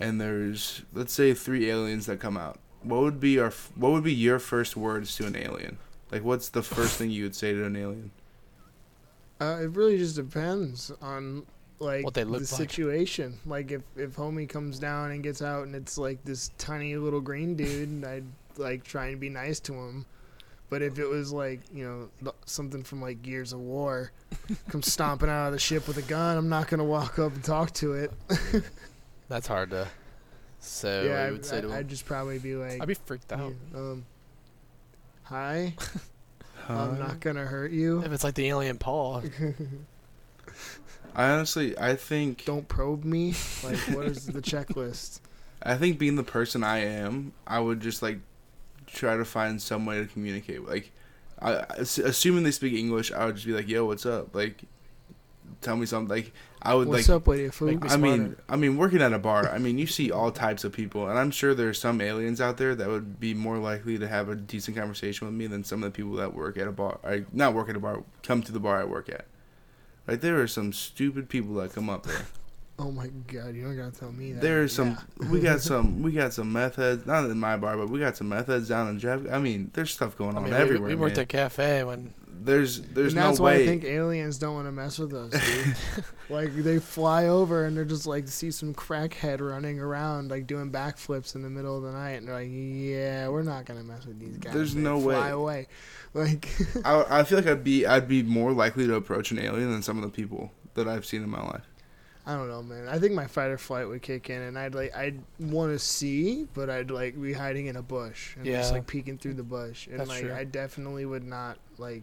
[0.00, 2.58] And there's let's say three aliens that come out.
[2.82, 5.78] What would be our what would be your first words to an alien?
[6.10, 8.10] Like, what's the first thing you would say to an alien?
[9.40, 11.46] Uh, it really just depends on
[11.78, 12.68] like What they look the like.
[12.70, 13.38] situation.
[13.46, 17.20] Like if if homie comes down and gets out and it's like this tiny little
[17.20, 18.24] green dude, I'd
[18.56, 20.06] like try and be nice to him.
[20.70, 21.84] But if it was like you
[22.22, 24.12] know something from like Gears of War,
[24.68, 27.42] come stomping out of the ship with a gun, I'm not gonna walk up and
[27.44, 28.12] talk to it.
[29.30, 29.86] That's hard to
[30.58, 31.06] say.
[31.06, 31.76] yeah, what I, you would say to I, him.
[31.78, 33.52] would just probably be like, I'd be freaked out.
[33.72, 34.04] yeah, um,
[35.22, 35.74] "Hi,
[36.68, 38.02] I'm not gonna hurt you.
[38.04, 39.22] If it's like the alien Paul,
[41.14, 43.34] I honestly, I think Don't probe me.
[43.62, 45.20] Like, what is the checklist?"
[45.62, 48.18] I think being the person I am, I would just like
[48.86, 50.66] try to find some way to communicate.
[50.66, 50.90] Like,
[51.38, 54.64] I, ass- assuming they speak English, I would just be like, "Yo, what's up?" Like,
[55.60, 56.08] tell me something.
[56.08, 56.32] Like,
[56.62, 57.16] I would What's like.
[57.16, 57.68] up with you, fool?
[57.68, 58.36] Me I mean.
[58.48, 59.48] I mean, working at a bar.
[59.50, 62.56] I mean, you see all types of people, and I'm sure there's some aliens out
[62.56, 65.82] there that would be more likely to have a decent conversation with me than some
[65.82, 66.98] of the people that work at a bar.
[67.04, 69.26] I not work at a bar, come to the bar I work at.
[70.06, 72.26] Like there are some stupid people that come up there.
[72.80, 74.40] Oh my god, you don't gotta tell me that.
[74.40, 74.96] There's some.
[75.20, 75.28] Yeah.
[75.28, 76.00] We got some.
[76.00, 77.04] We got some meth heads.
[77.04, 79.20] Not in my bar, but we got some meth heads down in Jeff.
[79.30, 80.88] I mean, there's stuff going I on mean, we, everywhere.
[80.88, 81.24] we worked man.
[81.24, 83.62] at cafe when There's there's and no that's why way.
[83.64, 86.04] I think aliens don't want to mess with us, dude.
[86.30, 90.70] like they fly over and they're just like see some crackhead running around like doing
[90.72, 94.06] backflips in the middle of the night, and they're like, "Yeah, we're not gonna mess
[94.06, 95.30] with these guys." There's They no fly way.
[95.30, 95.66] away.
[96.12, 96.48] Like,
[96.84, 99.80] I, I feel like I'd be I'd be more likely to approach an alien than
[99.82, 101.62] some of the people that I've seen in my life.
[102.26, 102.88] I don't know, man.
[102.88, 105.78] I think my fight or flight would kick in, and I'd like I'd want to
[105.78, 109.42] see, but I'd like be hiding in a bush and just like peeking through the
[109.44, 110.32] bush, and That's like true.
[110.34, 112.02] I definitely would not like.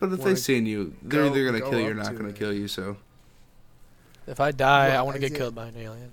[0.00, 2.06] But if they Wanna seen you, they're go- either gonna go kill you or not
[2.06, 2.36] to gonna it.
[2.36, 2.68] kill you.
[2.68, 2.96] So
[4.26, 6.12] if I die, Well, I want to I get did- killed by an alien.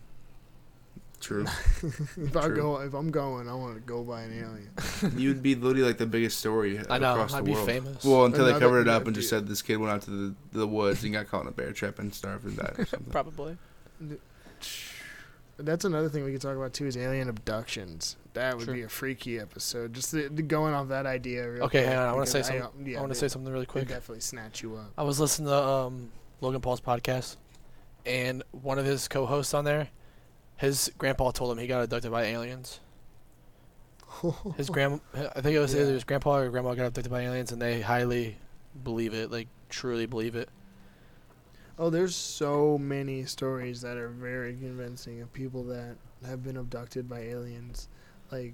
[1.19, 1.45] true.
[2.17, 5.17] if I go, if I'm going, I want to go by an alien.
[5.19, 7.13] You'd be literally like the biggest story I know.
[7.13, 7.67] across I'd the be world.
[7.67, 8.03] famous.
[8.03, 10.35] Well, until they covered it up and just said this kid went out to the,
[10.53, 13.11] the woods and got caught in a bear trap and starved and died or something.
[13.11, 13.57] Probably.
[15.57, 18.17] That's another thing we could talk about too is alien abductions.
[18.35, 19.93] That would be a freaky episode.
[19.93, 21.49] Just the, the going off that idea.
[21.49, 22.09] Real Okay, quick, hang on.
[22.09, 22.61] I want to say something.
[22.61, 23.87] don't- yeah, I want to say something really quick.
[23.87, 24.91] definitely snatch you up.
[24.97, 26.11] I was listening to um,
[26.41, 27.37] Logan Paul's podcast,
[28.05, 29.89] and one of his co-hosts on there,
[30.57, 32.79] his grandpa told him he got abducted by aliens.
[34.57, 37.51] His grand, I think it was either his grandpa or grandma got abducted by aliens,
[37.51, 38.37] and they highly
[38.83, 40.47] believe it, like truly believe it.
[41.77, 47.09] Oh, there's so many stories that are very convincing of people that have been abducted
[47.09, 47.89] by aliens.
[48.31, 48.53] Like,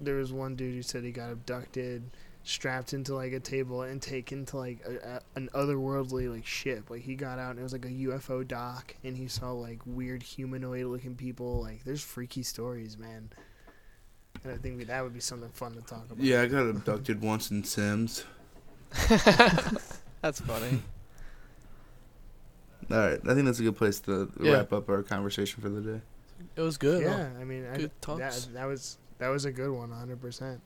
[0.00, 2.02] there was one dude who said he got abducted,
[2.42, 6.90] strapped into like a table, and taken to like a, a, an otherworldly like ship.
[6.90, 9.80] Like he got out and it was like a UFO dock, and he saw like
[9.86, 11.62] weird humanoid-looking people.
[11.62, 13.30] Like, there's freaky stories, man.
[14.42, 16.18] And I think that would be something fun to talk about.
[16.18, 18.24] Yeah, I got abducted once in Sims.
[20.20, 20.82] That's funny.
[22.90, 24.52] All right, I think that's a good place to Yeah.
[24.52, 26.00] wrap up our conversation for the day.
[26.56, 27.02] It was good.
[27.04, 27.10] huh?
[27.10, 28.44] Yeah, I mean, I, Good that, talks.
[28.46, 30.20] that was that was a good one, 100.
[30.20, 30.60] percent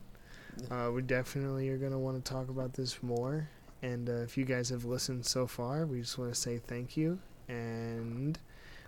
[0.70, 3.48] Uh, we definitely are gonna want to talk about this more.
[3.82, 6.96] And uh, if you guys have listened so far, we just want to say thank
[6.96, 7.18] you.
[7.48, 8.38] And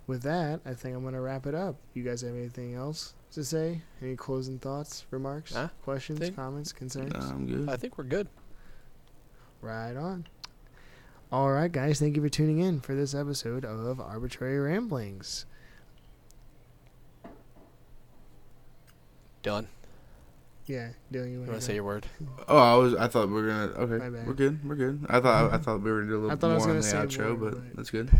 [0.06, 1.76] with that, I think I'm gonna wrap it up.
[1.94, 3.82] You guys have anything else to say?
[4.02, 7.12] Any closing thoughts, remarks, Nah, questions, think- comments, concerns?
[7.14, 7.68] No, I'm good.
[7.68, 8.26] I think we're good.
[9.62, 10.26] Right on.
[11.30, 12.00] All right, guys.
[12.00, 15.46] Thank you for tuning in for this episode of Arbitrary Ramblings.
[19.42, 19.66] Dylan,
[20.66, 22.06] Yeah, Dylan, you you want want to say your word?
[22.48, 22.94] Oh, I was.
[22.94, 23.66] I thought we were gonna.
[23.68, 24.26] My Okay, bad.
[24.26, 24.68] we're good.
[24.68, 25.06] We're good.
[25.08, 25.52] I thought.
[25.52, 26.96] I, thought we were gonna do a little thought I was more on the say
[26.96, 28.10] outro, more, but but- that's good.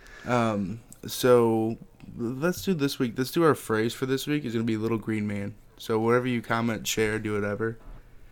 [0.26, 0.80] um.
[1.06, 1.76] So
[2.16, 3.14] let's do this week.
[3.16, 4.44] Let's do our phrase for this week.
[4.44, 7.78] Is gonna be "Little Green Man." So whatever you comment, share, do whatever,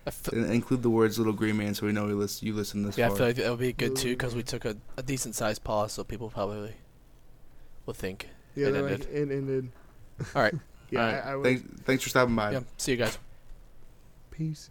[0.07, 2.53] I f- and include the words "Little Green Man" so we know we list, You
[2.55, 3.17] listen this yeah, I far.
[3.17, 5.93] feel like that would be good too because we took a, a decent sized pause,
[5.93, 6.75] so people probably
[7.87, 8.29] will think.
[8.55, 9.01] Yeah, It they're ended.
[9.07, 9.69] like, it ended.
[10.35, 10.55] All right.
[10.91, 11.25] Yeah, Alright.
[11.25, 11.45] I, I would.
[11.45, 11.63] Thanks.
[11.85, 12.53] Thanks for stopping by.
[12.53, 12.61] Yeah.
[12.77, 13.19] See you guys.
[14.31, 14.71] Peace.